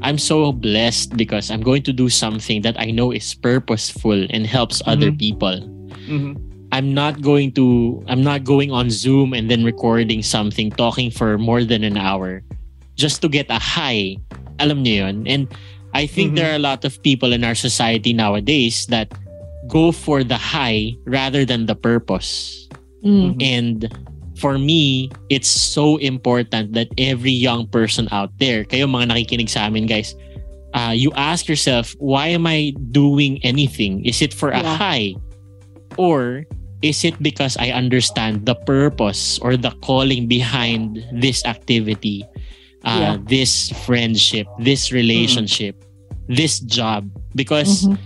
[0.00, 4.46] I'm so blessed because I'm going to do something that I know is purposeful and
[4.46, 5.18] helps other Mhm.
[5.18, 5.56] people.
[6.06, 6.38] Mhm.
[6.70, 11.34] I'm not going to I'm not going on Zoom and then recording something talking for
[11.34, 12.46] more than an hour
[12.94, 14.22] just to get a high.
[14.62, 15.26] Alam niyo yun?
[15.26, 15.50] And
[15.98, 16.34] I think Mhm.
[16.38, 19.10] there are a lot of people in our society nowadays that
[19.66, 22.68] go for the high rather than the purpose.
[23.02, 23.34] Mm.
[23.42, 23.88] And
[24.38, 29.66] for me, it's so important that every young person out there, kayo mga nakikinig sa
[29.66, 30.14] amin guys,
[30.74, 34.04] uh, you ask yourself, why am I doing anything?
[34.06, 34.78] Is it for a Yeah.
[34.78, 35.08] high?
[35.98, 36.46] Or
[36.82, 42.22] is it because I understand the purpose or the calling behind this activity,
[42.86, 43.18] uh, Yeah.
[43.26, 45.74] this friendship, this relationship,
[46.30, 47.10] this job?
[47.34, 47.98] Because Mhm.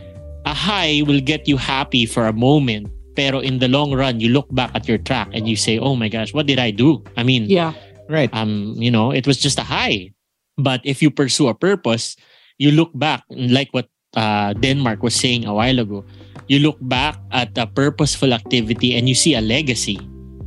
[0.49, 4.29] a high will get you happy for a moment pero in the long run you
[4.33, 7.03] look back at your track and you say oh my gosh what did i do
[7.16, 7.72] i mean Yeah.
[8.09, 8.33] Right.
[8.33, 10.12] um you know it was just a high
[10.57, 12.16] but if you pursue a purpose
[12.59, 16.05] you look back like what uh, denmark was saying a while ago
[16.48, 19.96] you look back at a purposeful activity and you see a legacy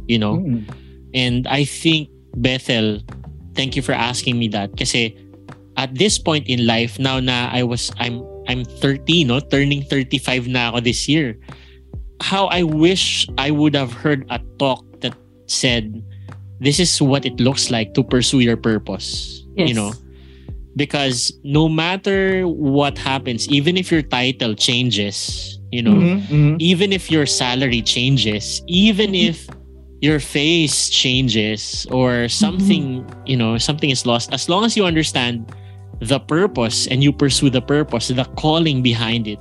[0.05, 0.65] you know Mm.
[1.17, 2.99] and I think Bethel,
[3.55, 5.15] thank you for asking me that kasi
[5.79, 10.45] at this point in life now na I was I'm I'm 30 no turning 35
[10.51, 11.39] na ako this year.
[12.21, 15.13] How I wish I would have heard a talk that
[15.47, 16.01] said
[16.59, 19.43] this is what it looks like to pursue your purpose.
[19.67, 19.93] You know,
[20.75, 26.55] because no matter what happens, even if your title changes, you know, Mhm, mhm.
[26.59, 29.47] even if your salary changes, even if
[30.01, 35.47] your face changes or something, you know, something is lost, as long as you understand
[36.01, 39.39] the purpose and you pursue the purpose, the calling behind it,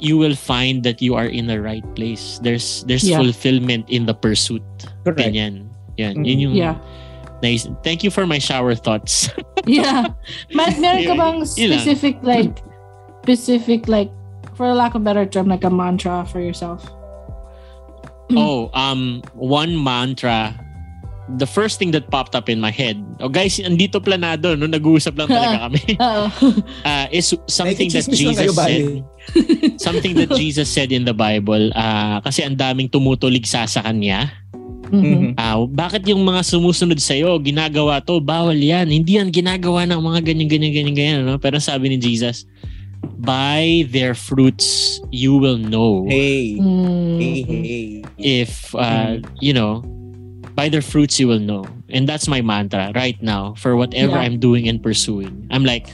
[0.00, 2.40] you will find that you are in the right place.
[2.42, 3.20] There's there's Yeah.
[3.20, 4.64] fulfillment in the pursuit.
[5.04, 5.20] Correct.
[5.20, 5.68] Ganyan.
[6.00, 6.16] Yan.
[6.20, 6.24] Mhm.
[6.26, 6.76] Yun yung Yeah.
[7.44, 7.68] nice.
[7.84, 9.28] Thank you for my shower thoughts.
[9.68, 10.16] Yeah.
[10.56, 12.64] Matt, meron ka bang specific like
[13.20, 14.08] specific like
[14.56, 16.80] for lack of a better term like a mantra for yourself?
[18.32, 20.54] oh, um one mantra
[21.36, 22.98] the first thing that popped up in my head.
[23.20, 25.82] Oh guys, andito planado no nag-uusap lang talaga kami.
[26.82, 29.04] Uh, is something that Jesus said.
[29.86, 31.70] something that Jesus said in the Bible.
[31.76, 34.32] Uh, kasi ang daming tumutuligsa sa kanya.
[34.90, 35.02] Mhm.
[35.06, 35.28] Mhm.
[35.38, 38.90] Uh, bakit yung mga sumusunod sa'yo, ginagawa to, bawal yan.
[38.90, 41.20] Hindi yan ginagawa ng mga ganyan, ganyan, ganyan, ganyan.
[41.22, 41.38] No?
[41.38, 42.42] Pero sabi ni Jesus,
[43.22, 46.58] by their fruits, you will know Hey.
[46.58, 47.16] Mhm.
[47.22, 47.86] Hey, hey.
[48.18, 49.86] if, uh, you know,
[50.54, 51.64] by their fruits you will know.
[51.90, 54.24] And that's my mantra right now for whatever Yeah.
[54.26, 55.46] I'm doing and pursuing.
[55.50, 55.88] I'm like,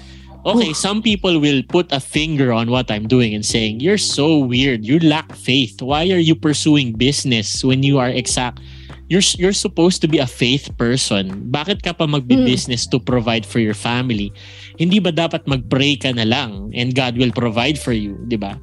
[0.47, 4.39] okay, some people will put a finger on what I'm doing and saying, you're so
[4.39, 4.87] weird.
[4.87, 5.83] You lack faith.
[5.83, 8.63] Why are you pursuing business when you are exact?
[9.09, 11.51] You're, you're supposed to be a faith person.
[11.51, 14.33] Bakit ka pa magbi-business to provide for your family?
[14.79, 18.59] Hindi ba dapat mag-pray ka na lang and God will provide for you, di ba?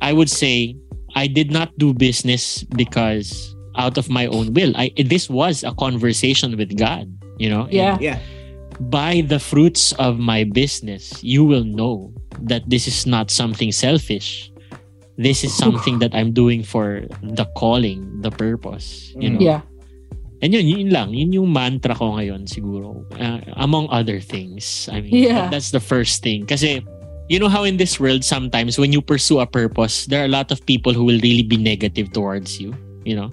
[0.00, 0.76] I would say,
[1.16, 4.74] I did not do business because out of my own will.
[4.76, 7.06] I this was a conversation with God,
[7.38, 7.70] you know.
[7.70, 7.96] And Yeah.
[8.02, 8.18] Yeah.
[8.90, 12.14] by the fruits of my business, you will know
[12.46, 14.50] that this is not something selfish.
[15.18, 19.42] This is something that I'm doing for the calling, the purpose, you know.
[19.42, 19.60] Yeah.
[20.38, 21.10] And yun, yun lang.
[21.10, 23.02] Yun yung mantra ko ngayon siguro.
[23.18, 24.86] Uh, among other things.
[24.86, 25.50] I mean, Yeah.
[25.50, 26.46] that's the first thing.
[26.46, 26.86] Kasi,
[27.26, 30.32] you know how in this world sometimes when you pursue a purpose, there are a
[30.32, 32.70] lot of people who will really be negative towards you.
[33.02, 33.30] You know?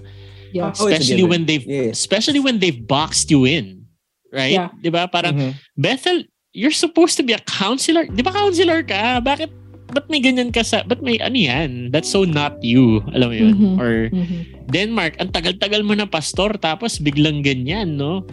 [0.55, 0.71] Yeah.
[0.71, 1.99] Oh, especially when they've Yes.
[1.99, 3.83] especially when they've boxed you in.
[4.31, 4.55] Right?
[4.55, 4.71] Yeah.
[4.79, 5.05] 'Di ba?
[5.05, 5.51] Parang Mhm.
[5.75, 6.23] Bethel,
[6.55, 8.07] you're supposed to be a counselor.
[8.07, 9.19] Di ba counselor ka?
[9.19, 9.51] Bakit,
[9.91, 11.91] ba't may ganyan ka sa, ba't may ano yan?
[11.91, 13.03] That's so not you.
[13.11, 13.51] Alam mo yun?
[13.53, 13.75] Mhm.
[13.75, 14.37] Or, Mhm.
[14.65, 18.23] Denmark, ang tagal-tagal mo na pastor, tapos biglang ganyan, no?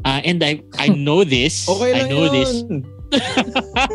[0.00, 1.64] Ah, and I I know this.
[1.72, 2.32] Okay I know yun.
[2.36, 2.50] this.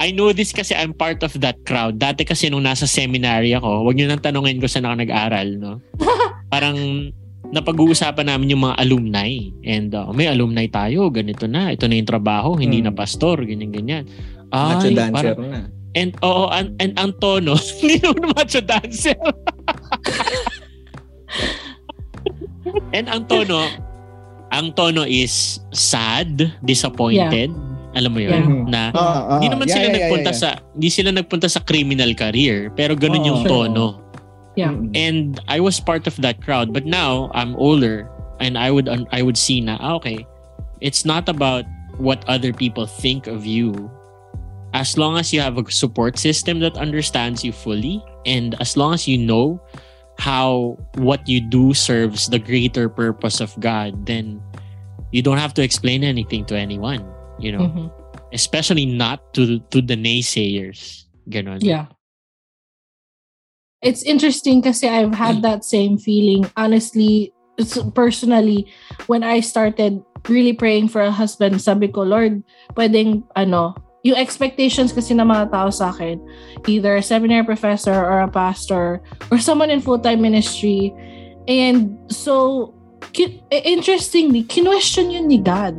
[0.00, 2.00] I know this kasi I'm part of that crowd.
[2.00, 5.72] Dati kasi nung nasa seminary ako, wag niyo nang tanungin ko saan ako nag-aral, no?
[6.50, 6.78] Parang
[7.48, 9.30] napag-uusapan namin yung mga alumni.
[9.64, 11.70] And uh, may alumni tayo, ganito na.
[11.70, 12.90] Ito na yung trabaho, hindi Hmm.
[12.90, 14.04] na pastor, ganyan-ganyan.
[14.50, 15.60] Macho Ay, dancer parang- na.
[15.90, 19.18] And oo, and, and ang tono, hindi naman macho dancer.
[22.96, 23.66] and ang tono,
[24.50, 27.50] ang tono is sad, disappointed.
[27.90, 28.30] Alam mo yun?
[28.30, 28.46] Yeah.
[28.70, 30.38] Na Ah, ah, hindi naman yeah, sila yeah, yeah, nagpunta yeah.
[30.38, 33.26] sa hindi sila nagpunta sa criminal career, pero ganun Oo.
[33.26, 33.50] yung Sure.
[34.68, 34.90] Tono.
[34.92, 35.00] Yeah.
[35.00, 38.08] And I was part of that crowd, but now I'm older
[38.40, 40.26] and I would I would see na ah, okay,
[40.80, 41.64] it's not about
[41.96, 43.90] what other people think of you.
[44.72, 48.94] As long as you have a support system that understands you fully and as long
[48.94, 49.58] as you know
[50.18, 54.40] how what you do serves the greater purpose of God, then
[55.10, 57.02] you don't have to explain anything to anyone,
[57.42, 57.90] you know, Mhm.
[58.32, 61.04] especially not to to the naysayers.
[61.28, 61.58] Ganon.
[61.60, 61.86] Yeah.
[63.80, 66.44] It's interesting kasi I've had that same feeling.
[66.56, 67.32] Honestly,
[67.96, 68.68] personally,
[69.08, 72.44] when I started really praying for a husband, sabi ko, Lord,
[72.76, 73.72] pwedeng, ano,
[74.04, 76.20] yung expectations kasi ng mga tao sa akin,
[76.68, 79.00] either a seminary professor or a pastor
[79.32, 80.92] or someone in full-time ministry.
[81.48, 82.72] And so,
[83.12, 85.76] ki- interestingly, kinwestiyon yun ni God.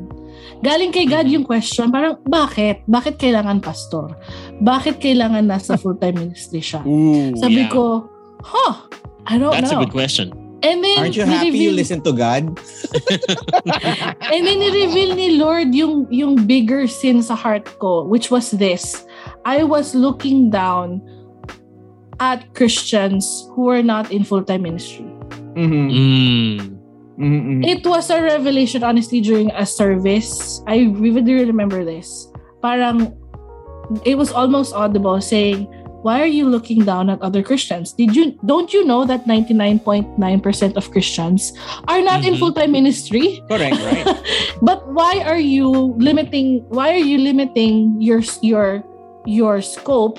[0.61, 2.85] Galing kay God yung question, parang, bakit?
[2.85, 4.13] Bakit kailangan pastor?
[4.61, 6.85] Bakit kailangan nasa full-time ministry siya?
[6.85, 7.73] Ooh, Sabi yeah.
[7.73, 8.05] ko,
[8.45, 8.85] huh,
[9.25, 9.85] I don't That's a know.
[9.85, 10.29] good question.
[10.61, 12.45] And then, Aren't you happy you ni-reveal- listen to God?
[14.33, 19.01] And then ni-reveal ni Lord yung yung bigger sin sa heart ko, which was this.
[19.41, 21.01] I was looking down
[22.21, 23.25] at Christians
[23.57, 25.09] who were not in full-time ministry.
[25.57, 25.87] Mm-hmm.
[25.89, 26.57] Mm.
[27.21, 27.63] Mm-hmm.
[27.63, 30.61] It was a revelation honestly during a service.
[30.65, 32.27] I vividly remember this.
[32.65, 33.13] Parang
[34.05, 35.69] it was almost audible saying,
[36.01, 37.93] "Why are you looking down at other Christians?
[37.93, 40.17] Did you don't you know that 99.9%
[40.73, 41.53] of Christians
[41.85, 42.41] are not in Mhm.
[42.41, 43.45] full-time ministry?
[43.45, 44.07] Correct, right?
[44.65, 48.81] But why are you limiting why are you limiting your your
[49.29, 50.17] your scope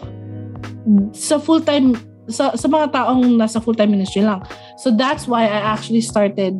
[1.14, 1.98] sa full-time
[2.30, 4.42] sa, sa mga taong nasa full-time ministry lang.
[4.78, 6.58] So that's why I actually started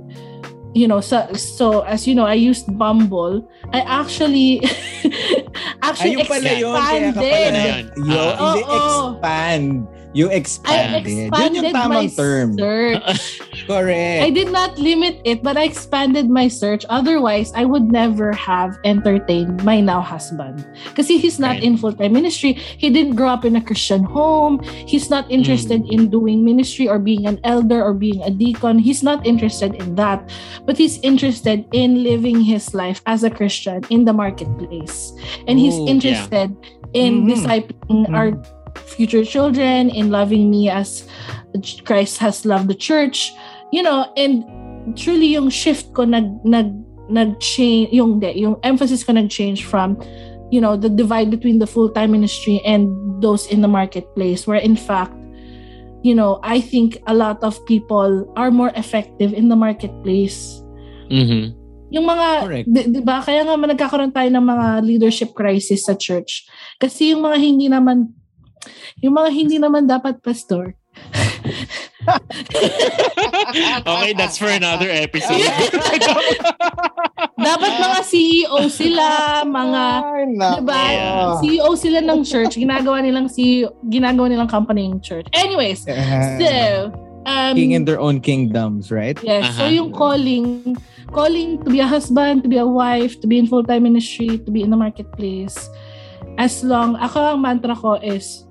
[0.73, 3.45] you know so, so as you know I used Bumble.
[3.73, 4.61] I actually
[5.83, 6.73] actually Ayun pala yun.
[6.75, 7.25] Kaya ka expanded.
[7.25, 7.62] pala.
[7.97, 8.09] Yun.
[8.09, 8.37] Yo, Ah.
[8.37, 8.77] hindi Oo.
[8.77, 9.66] expand.
[10.12, 11.03] You I expanded.
[11.09, 12.49] Yun expanded yung tamang my term.
[12.53, 13.20] search.
[13.67, 14.25] Correct.
[14.25, 16.85] I did not limit it, but I expanded my search.
[16.89, 20.67] Otherwise, I would never have entertained my now husband.
[20.89, 21.63] Because he's not Right.
[21.63, 22.59] in full-time ministry.
[22.59, 24.61] He didn't grow up in a Christian home.
[24.87, 28.79] He's not interested in doing ministry or being an elder or being a deacon.
[28.79, 30.29] He's not interested in that.
[30.67, 35.13] But he's interested in living his life as a Christian in the marketplace.
[35.47, 36.55] And he's Ooh, interested
[36.93, 37.31] in Mhm.
[37.31, 38.33] discipling our
[38.75, 41.05] future children, in loving me as
[41.85, 43.33] Christ has loved the church,
[43.73, 44.45] you know, and
[44.95, 46.70] truly yung shift ko nag nag
[47.11, 49.99] nag-change yung de, yung emphasis ko nag-change from
[50.53, 52.89] you know the divide between the full-time ministry and
[53.20, 55.12] those in the marketplace where in fact
[56.03, 60.62] you know I think a lot of people are more effective in the marketplace
[61.12, 61.53] Mhm.
[61.93, 62.66] yung mga, Correct.
[62.73, 63.20] di, di ba?
[63.20, 66.49] Kaya nga nagkakaroon tayo ng mga leadership crisis sa church.
[66.81, 68.16] Kasi yung mga hindi naman,
[69.05, 70.73] yung mga hindi naman dapat pastor.
[73.87, 75.39] okay, that's for another episode.
[77.43, 79.07] Dapat mga CEO sila,
[79.47, 80.55] mga, Ay, nako.
[80.59, 80.83] di ba?
[80.91, 81.39] Yeah.
[81.43, 82.59] CEO sila ng church.
[82.59, 85.27] Ginagawa nilang CEO, ginagawa nilang company yung church.
[85.35, 86.91] Anyways, so,
[87.27, 89.19] um, King in their own kingdoms, right?
[89.23, 89.57] Yes.
[89.57, 89.75] So Aha.
[89.75, 90.77] yung calling,
[91.11, 94.51] calling to be a husband, to be a wife, to be in full-time ministry, to
[94.51, 95.57] be in the marketplace.
[96.39, 98.47] As long, ako ang mantra ko is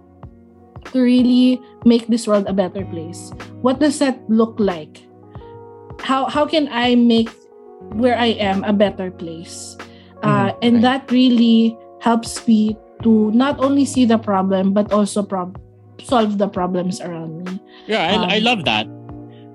[0.93, 3.31] to really make this world a better place.
[3.61, 5.01] What does that look like?
[6.01, 7.29] How how can I make
[7.93, 9.77] where I am a better place?
[10.23, 10.81] Uh, Mhm, and right.
[10.81, 15.57] that really helps me to not only see the problem but also prob-
[16.01, 17.57] solve the problems around me.
[17.85, 18.85] Yeah, I, I Um, love that.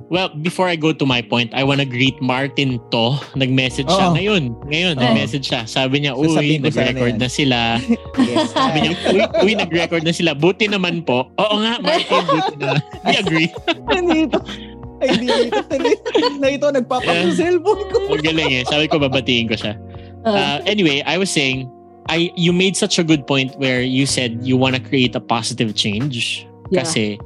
[0.06, 3.18] Well, before I go to my point, I wanna greet Martin to.
[3.34, 4.14] Nag-message siya Oo.
[4.14, 4.42] ngayon.
[4.70, 5.02] Ngayon, Oo.
[5.02, 5.66] nag-message siya.
[5.66, 6.30] Sabi niya, uy,
[6.62, 7.58] nag-record yan." na sila.
[8.16, 8.54] Yes.
[8.54, 10.30] Sabi niya, uy, uy, nag-record na sila.
[10.38, 11.26] Buti naman po.
[11.42, 12.78] Oo nga, Martin, buti na.
[13.02, 13.48] I agree.
[13.92, 14.38] Nandito.
[15.02, 15.60] Ay, dito.
[16.40, 17.96] Na ito, nagpapak cellphone ko.
[18.08, 18.64] Ang galing eh.
[18.64, 19.74] Sabi ko, babatiin ko siya.
[20.24, 21.70] Uh, Uh, anyway, I was saying,
[22.08, 25.22] I you made such a good point where you said you want to create a
[25.22, 26.46] positive change.
[26.70, 26.82] Yeah.
[26.82, 27.18] Kasi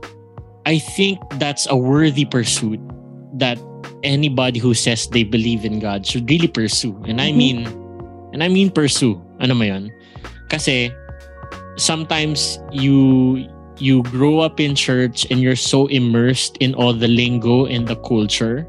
[0.67, 2.81] I think that's a worthy pursuit
[3.41, 3.59] that
[4.03, 6.97] anybody who says they believe in God should really pursue.
[7.09, 7.37] And I Mhm.
[7.37, 7.59] mean
[8.33, 9.19] and I mean pursue.
[9.41, 9.67] Ano mo?
[10.53, 10.93] Kasi
[11.81, 13.41] sometimes you
[13.81, 17.97] you grow up in church and you're so immersed in all the lingo and the
[18.05, 18.69] culture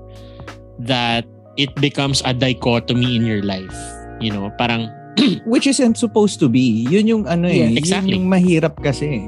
[0.79, 1.27] that
[1.59, 3.75] it becomes a dichotomy in your life.
[4.23, 4.87] You know, parang
[5.45, 6.87] Which isn't supposed to be.
[6.87, 7.67] Yun yung ano eh.
[7.67, 8.15] Yeah, exactly.
[8.15, 9.27] Yun yung mahirap kasi.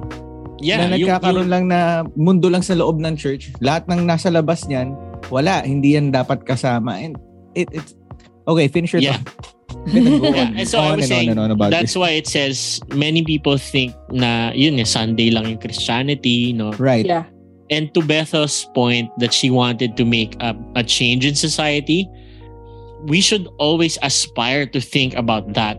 [0.63, 3.51] Yeah, na yung- nagkakaroon lang na mundo lang sa loob ng church.
[3.59, 4.95] Lahat ng nasa labas niyan,
[5.27, 5.61] wala.
[5.61, 6.97] Hindi yan dapat kasama.
[6.97, 7.19] And
[7.53, 7.93] it, it's,
[8.47, 9.19] okay, finish your Yeah.
[9.83, 10.65] Yeah, on.
[10.65, 11.99] so I on was and saying, on on That's this.
[11.99, 16.71] why it says many people think na yun eh, Sunday lang yung Christianity, no?
[16.77, 17.03] Right.
[17.05, 17.25] Yeah.
[17.71, 22.07] And to Bethel's point that she wanted to make a, a change in society,
[23.09, 25.75] we should always aspire to think about that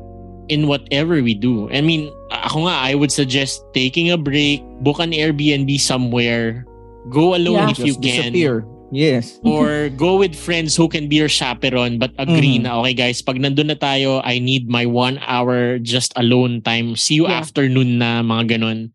[0.49, 1.69] in whatever we do.
[1.73, 6.65] I mean, ako nga, I would suggest taking a break, book an Airbnb somewhere,
[7.11, 7.75] go alone Yeah.
[7.75, 8.33] if you can.
[8.33, 8.65] disappear.
[8.95, 9.41] Yes.
[9.43, 12.71] or go with friends who can be your chaperone but agree Mhm.
[12.71, 16.95] na okay guys pag nandun na tayo I need my one hour just alone time
[16.95, 17.43] see you Yeah.
[17.43, 18.95] afternoon na mga ganun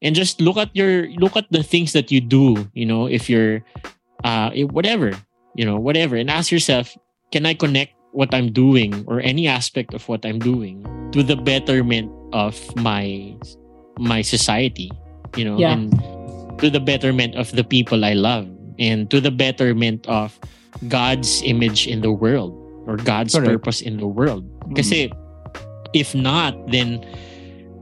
[0.00, 3.28] and just look at your look at the things that you do you know if
[3.28, 3.60] you're
[4.24, 5.12] uh whatever
[5.58, 6.96] you know whatever and ask yourself
[7.28, 10.82] can I connect what I'm doing or any aspect of what I'm doing
[11.12, 13.34] to the betterment of my
[13.98, 14.90] my society
[15.36, 15.76] you know Yeah.
[15.76, 15.92] and
[16.58, 18.48] to the betterment of the people I love
[18.78, 20.38] and to the betterment of
[20.86, 22.54] God's image in the world
[22.86, 23.50] or God's Correct.
[23.50, 24.46] purpose in the world.
[24.70, 24.76] Mm.
[24.78, 24.98] Kasi
[25.92, 27.02] if not, then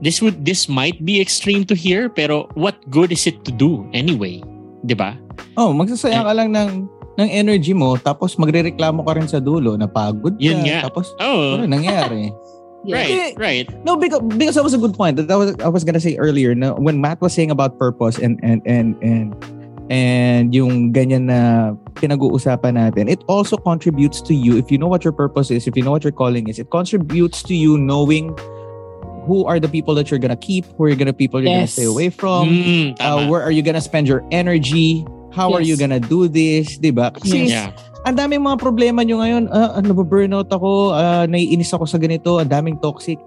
[0.01, 3.85] this would this might be extreme to hear, pero what good is it to do
[3.93, 4.41] anyway?
[4.85, 5.17] 'Di ba?
[5.57, 9.89] Oh, magsasayang ka lang ng ng energy mo tapos magrereklamo ka rin sa dulo na
[9.89, 10.41] pagod ka.
[10.41, 10.85] Yun nga.
[10.85, 12.29] Tapos Oh, ano nangyari?
[12.87, 13.03] Yeah.
[13.03, 13.67] right, right.
[13.83, 15.17] No, because because that was a good point.
[15.19, 16.55] That was I was gonna say earlier.
[16.55, 19.35] No, when Matt was saying about purpose and and and and
[19.91, 25.03] and yung ganyan na pinag-uusapan natin, it also contributes to you if you know what
[25.03, 26.63] your purpose is, if you know what your calling is.
[26.63, 28.31] It contributes to you knowing
[29.27, 31.75] who are the people that you're gonna keep, who are gonna people you're Yes.
[31.75, 32.47] gonna stay away from.
[32.47, 35.03] Mm, Uh, where are you gonna spend your energy?
[35.37, 35.69] How are Yes.
[35.69, 36.81] you gonna do this?
[36.81, 37.13] Diba?
[37.13, 37.69] Kasi yeah.
[38.09, 39.53] ang daming mga problema nyo ngayon.
[39.53, 40.97] Ah, ano ba burnout ako?
[40.97, 42.41] Ah, naiinis ako sa ganito.
[42.41, 43.21] Ang daming toxic.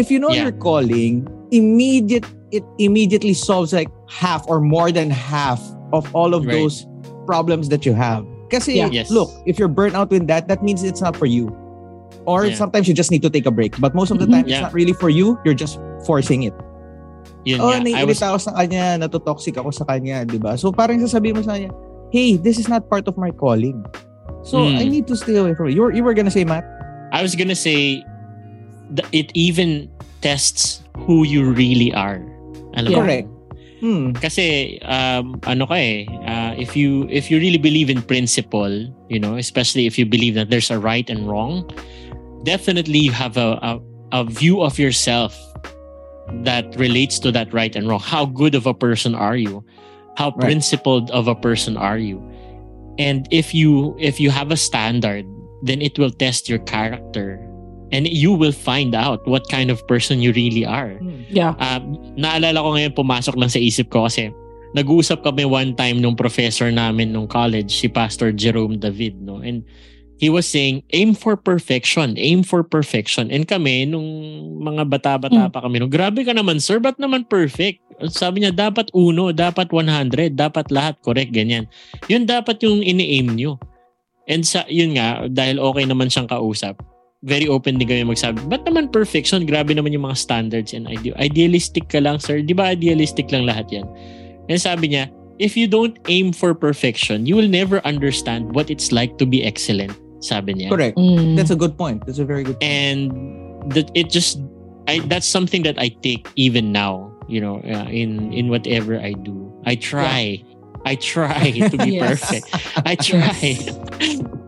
[0.00, 0.48] If you know Yeah.
[0.48, 2.24] your calling, immediate
[2.54, 5.60] it immediately solves like half or more than half
[5.92, 6.56] of all of Right.
[6.56, 6.88] those
[7.28, 8.24] problems that you have.
[8.48, 8.88] Kasi Yeah.
[8.88, 9.12] Yes.
[9.12, 11.52] look, if you're burnt out with that, that means it's not for you.
[12.24, 12.54] Or Yeah.
[12.56, 13.76] sometimes you just need to take a break.
[13.76, 14.32] But most of the Mhm.
[14.32, 14.70] time, it's Yeah.
[14.70, 15.36] not really for you.
[15.44, 15.76] You're just
[16.06, 16.54] forcing it.
[17.46, 17.78] Yun Oh, nga.
[17.94, 20.58] I was naiirita ako sa kanya, natotoxic ako sa kanya, di ba?
[20.58, 21.70] So parang sasabihin mo sa kanya,
[22.10, 23.82] hey, this is not part of my calling.
[24.42, 24.78] So Hmm.
[24.78, 25.74] I need to stay away from it.
[25.74, 26.66] You were, you were gonna say, Matt?
[27.14, 28.02] I was gonna say
[28.98, 29.90] that it even
[30.22, 32.22] tests who you really are.
[32.78, 32.98] Alam mo?
[33.02, 33.28] Correct.
[33.78, 34.16] Hmm.
[34.16, 38.72] Kasi um, ano ka eh, uh, if you if you really believe in principle,
[39.12, 41.68] you know, especially if you believe that there's a right and wrong,
[42.42, 43.70] definitely you have a a,
[44.16, 45.36] a view of yourself
[46.42, 48.00] that relates to that right and wrong.
[48.00, 49.64] How good of a person are you?
[50.16, 50.48] How Right.
[50.48, 52.22] principled of a person are you?
[52.98, 55.28] And if you if you have a standard,
[55.62, 57.40] then it will test your character.
[57.94, 60.98] And you will find out what kind of person you really are.
[61.30, 61.54] Yeah.
[61.62, 64.34] Um, naalala ko ngayon, pumasok lang sa isip ko kasi
[64.74, 69.38] nag-uusap kami one time nung professor namin nung college, si Pastor Jerome David, no?
[69.38, 69.62] And
[70.16, 73.28] he was saying, aim for perfection, aim for perfection.
[73.28, 74.08] And kami, nung
[74.64, 75.52] mga bata-bata Mm.
[75.52, 77.84] pa kami, no, grabe ka naman, sir, ba't naman perfect?
[78.12, 81.68] Sabi niya, dapat uno, dapat 100, dapat lahat, correct, ganyan.
[82.08, 83.60] Yun dapat yung ini-aim nyo.
[84.26, 86.80] And sa, yun nga, dahil okay naman siyang kausap,
[87.24, 89.44] very open din kami magsabi, ba't naman perfection?
[89.48, 92.40] Grabe naman yung mga standards and ide- idealistic ka lang, sir.
[92.44, 93.86] Di ba idealistic lang lahat yan?
[94.48, 95.08] And sabi niya,
[95.38, 99.44] if you don't aim for perfection, you will never understand what it's like to be
[99.44, 99.92] excellent.
[100.20, 100.70] Sabi niya.
[100.70, 100.96] Correct.
[100.96, 101.36] Mm.
[101.36, 102.06] That's a good point.
[102.06, 102.64] That's a very good point.
[102.64, 103.00] And
[103.72, 104.40] that it just,
[104.88, 107.12] I that's something that I take even now.
[107.28, 109.34] You know, uh, in in whatever I do,
[109.66, 110.42] I try.
[110.86, 112.06] I try to be Yes.
[112.06, 112.46] perfect.
[112.86, 113.34] I try.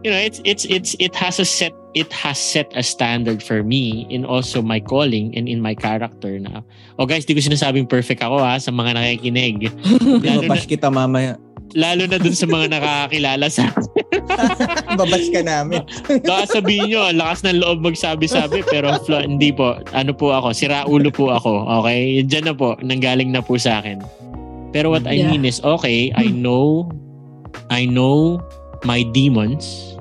[0.07, 3.67] you know, it's it's it's it has a set it has set a standard for
[3.67, 6.63] me in also my calling and in my character na.
[6.95, 9.67] Oh guys, di ko sinasabing perfect ako ha sa mga nakikinig.
[10.23, 11.35] lalo, na, kita mamaya.
[11.75, 13.69] Lalo na dun sa mga nakakakilala sa
[14.99, 15.85] Babash ka namin.
[16.25, 19.79] Baka sabihin nyo, ang lakas ng loob magsabi-sabi, pero flo, hindi po.
[19.93, 21.65] Ano po ako, sira ulo po ako.
[21.83, 22.25] Okay?
[22.25, 24.01] Diyan na po, nanggaling na po sa akin.
[24.71, 25.31] Pero what I Yeah.
[25.31, 26.89] mean is, okay, I know,
[27.69, 28.43] I know
[28.85, 29.97] my demons,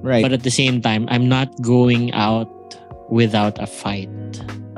[0.00, 0.24] Right.
[0.24, 2.48] but at the same time, I'm not going out
[3.12, 4.08] without a fight.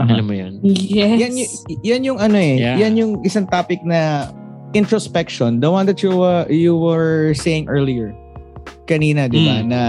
[0.01, 0.19] Aha.
[0.19, 0.53] Alam mo yun?
[0.65, 1.21] Yes.
[1.21, 1.53] Yan, y-
[1.85, 2.57] yan yung ano eh.
[2.59, 2.77] Yeah.
[2.83, 4.33] Yan yung isang topic na
[4.75, 5.61] introspection.
[5.61, 8.13] The one that you uh, you were saying earlier.
[8.87, 9.63] Kanina, di ba?
[9.63, 9.67] Mm.
[9.71, 9.81] Na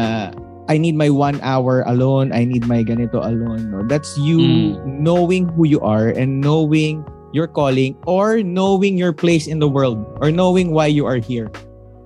[0.72, 2.32] I need my one hour alone.
[2.32, 3.68] I need my ganito alone.
[3.72, 3.84] No?
[3.84, 5.04] That's you Mm.
[5.04, 7.04] knowing who you are and knowing
[7.34, 11.50] your calling or knowing your place in the world or knowing why you are here.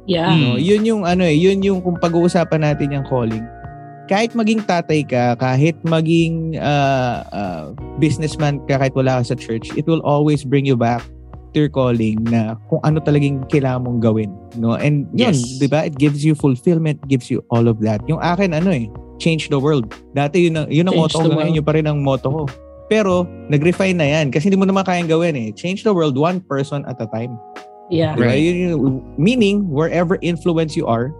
[0.07, 0.32] yeah.
[0.32, 3.43] No, yun yung ano eh, yun yung kung pag-uusapan natin yung calling.
[4.07, 7.63] Kahit maging tatay ka, kahit maging uh, uh,
[7.99, 11.03] businessman ka, kahit wala ka sa church, it will always bring you back
[11.53, 14.31] to your calling na kung ano talagang kailangan mong gawin.
[14.55, 14.75] No?
[14.75, 15.59] And yun, Yes.
[15.59, 15.87] di ba?
[15.87, 18.03] It gives you fulfillment, gives you all of that.
[18.07, 18.87] Yung akin, ano eh,
[19.17, 19.89] change the world.
[20.13, 22.41] Dati yun, ang- yun ang Change motto ko ngayon, yun pa rin ang motto ko.
[22.87, 25.51] Pero, nag-refine na yan kasi hindi mo naman kayang gawin eh.
[25.51, 27.35] Change the world one person at a time.
[27.91, 28.15] Yeah.
[28.15, 28.31] Diba?
[28.31, 28.43] Right.
[28.43, 31.11] Yun yung- meaning, wherever influence you are,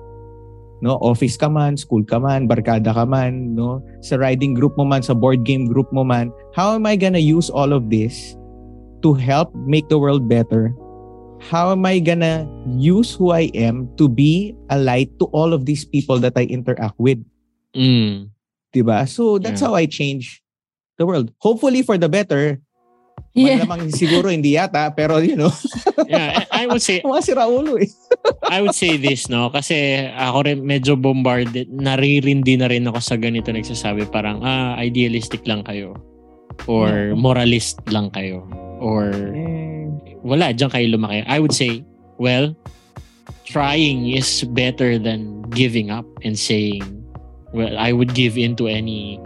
[0.80, 4.86] no, office ka man, school ka man, barkada ka man, no, sa riding group mo
[4.86, 8.37] man, sa board game group mo man, how am I gonna use all of this
[9.02, 10.74] to help make the world better?
[11.38, 15.70] How am I gonna use who I am to be a light to all of
[15.70, 17.22] these people that I interact with?
[17.78, 18.34] Mm.
[18.74, 19.06] Diba?
[19.06, 19.70] So that's Yeah.
[19.70, 20.42] how I change
[20.98, 21.30] the world.
[21.38, 22.58] Hopefully for the better.
[23.38, 23.62] Yeah.
[23.62, 25.54] Malamang siguro hindi yata, pero you know,
[26.10, 27.90] Yeah, I would say mga siraulo eh.
[28.54, 29.52] I would say this, no?
[29.54, 31.70] Kasi ako rin medyo bombarded.
[31.70, 34.08] Naririndi na rin ako sa ganito nagsasabi.
[34.10, 35.94] Parang, ah, idealistic lang kayo.
[36.66, 38.48] Or moralist lang kayo.
[38.80, 39.10] Or
[40.22, 41.24] wala, dyan kayo lumaki.
[41.26, 41.84] I would say,
[42.18, 42.54] well,
[43.46, 46.84] trying is better than giving up and saying,
[47.54, 49.18] well, I would give in to any,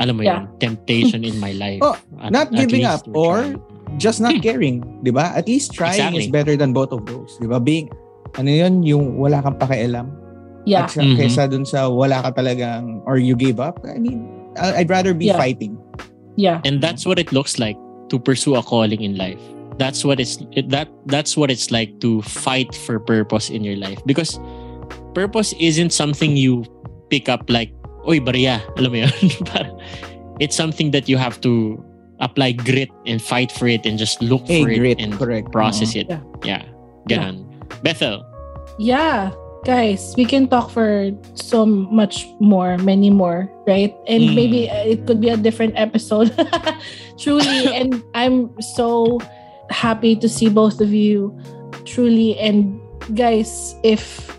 [0.00, 0.48] alam mo Yeah.
[0.48, 1.80] yun, temptation in my life.
[1.86, 3.60] Oh, At- not giving up, or trying.
[4.00, 5.36] just not caring, 'di ba?
[5.36, 6.24] At least trying Exactly.
[6.24, 7.60] is better than both of those, 'di ba?
[7.60, 7.92] Being
[8.40, 10.08] ano 'yun, yung wala kang pakialam
[10.64, 10.88] Yeah.
[10.88, 11.16] at sa, Mhm.
[11.20, 13.84] kaysa dun sa wala ka talagang or you gave up.
[13.84, 14.24] I mean,
[14.56, 15.36] I'd rather be Yeah.
[15.36, 15.76] fighting.
[16.32, 16.64] Yeah.
[16.64, 17.76] and that's what it looks like
[18.12, 19.40] to pursue a calling in life.
[19.80, 23.80] That's what it's it, that that's what it's like to fight for purpose in your
[23.80, 23.98] life.
[24.04, 24.36] Because
[25.16, 26.62] purpose isn't something you
[27.08, 27.72] pick up like
[28.04, 28.60] oy bariya.
[28.78, 29.12] Alam mo yun?
[30.40, 31.78] It's something that you have to
[32.20, 35.52] apply grit and fight for it and just look Hey, for grit, it and correct.
[35.52, 36.02] process Oo.
[36.02, 36.06] it.
[36.42, 36.62] Yeah.
[37.08, 37.46] Ganon.
[37.82, 38.24] Bethel.
[38.78, 39.30] Yeah.
[39.64, 43.94] Guys, we can talk for so much more, many more, right?
[44.10, 44.34] And Mm.
[44.34, 46.34] maybe uh, it could be a different episode.
[47.18, 47.70] truly.
[47.78, 49.22] and I'm so
[49.70, 51.30] happy to see both of you.
[51.86, 52.34] Truly.
[52.42, 52.74] And
[53.14, 54.34] guys, if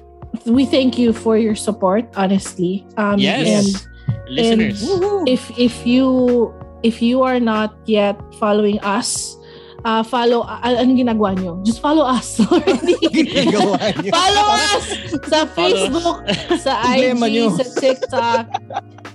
[0.46, 2.84] we thank you for your support, honestly.
[3.00, 3.48] Um, Yes.
[3.48, 5.24] And listeners Woohoo!
[5.28, 6.52] if if you
[6.84, 9.40] if you are not yet following us,
[9.86, 11.60] uh, follow, uh, anong ginagawa nyo?
[11.64, 12.40] Just follow us.
[13.14, 14.12] Ginagawa niyo.
[14.12, 14.86] follow us
[15.28, 15.46] sa.
[15.48, 16.20] Facebook,
[16.60, 17.20] sa IG,
[17.60, 18.46] sa TikTok.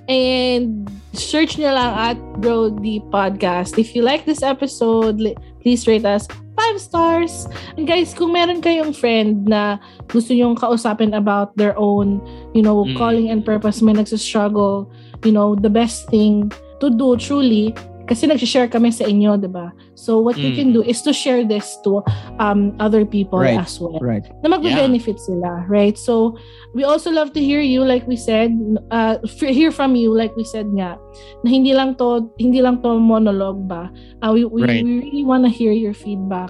[0.09, 3.77] And search nyo lang at Bro D Podcast.
[3.77, 5.21] If you like this episode,
[5.61, 6.25] please rate us
[6.57, 7.47] five stars.
[7.77, 12.19] And guys, kung meron kayong friend na gusto nyong kausapin about their own,
[12.51, 12.97] you know, Mm.
[12.97, 14.89] calling and purpose, may nagsastruggle,
[15.23, 16.51] you know, the best thing
[16.81, 17.75] to do truly,
[18.09, 19.69] kasi nag-share kami sa inyo, di ba?
[19.95, 20.57] So what you Mm.
[20.57, 22.01] can do is to share this to
[22.41, 23.61] um, other people Right.
[23.61, 24.25] as well Right.
[24.41, 25.95] na magbe-benefit sila, right?
[25.95, 26.35] So,
[26.73, 28.57] we also love to hear you, like we said,
[28.91, 30.97] uh, hear from you, like we said nga,
[31.45, 33.93] na hindi lang to, hindi lang to monologue ba?
[34.25, 34.81] Uh, we, we, Right.
[34.81, 36.49] we really wanna hear your feedback.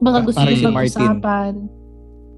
[0.00, 1.52] Mga gusto nyo si pag-usapan.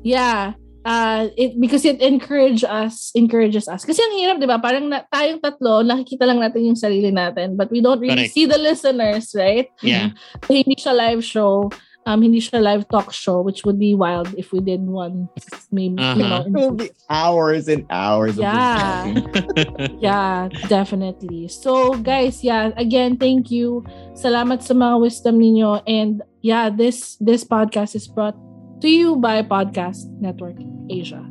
[0.02, 0.58] Yeah.
[0.88, 3.84] Uh, it, because it encourage us, encourages us.
[3.84, 4.56] Kasi ang hirap, di ba?
[4.56, 8.32] Parang na, tayong tatlo, nakikita lang natin yung sarili natin, but we don't really Correct.
[8.32, 9.68] see the listeners, right?
[9.84, 10.16] yeah
[10.48, 11.68] So, hindi siya live show.
[12.08, 15.28] Um, hindi siya live talk show, which would be wild if we did one.
[15.68, 16.72] Maybe, you know, Uh-huh.
[16.72, 19.12] It be hours and hours of Yeah.
[20.00, 21.52] yeah, definitely.
[21.52, 23.84] So, guys, yeah, again, thank you.
[24.16, 25.84] Salamat sa mga wisdom ninyo.
[25.84, 28.40] And yeah, this this podcast is brought
[28.80, 30.56] to you by Podcast Network
[30.90, 31.22] Asia.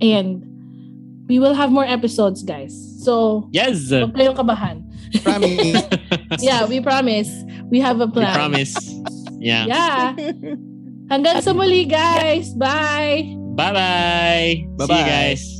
[0.00, 0.44] And
[1.28, 2.72] we will have more episodes, guys.
[3.00, 4.84] So, yes huwag kayong kabahan.
[5.22, 5.84] Promise.
[6.40, 7.28] Yeah, we promise.
[7.70, 8.34] We have a we plan.
[8.34, 8.74] promise
[9.42, 10.14] yeah Yeah.
[11.10, 12.54] Hanggang sa muli, guys.
[12.54, 13.34] Bye!
[13.58, 15.04] bye-bye see you Bye-bye.
[15.04, 15.59] guys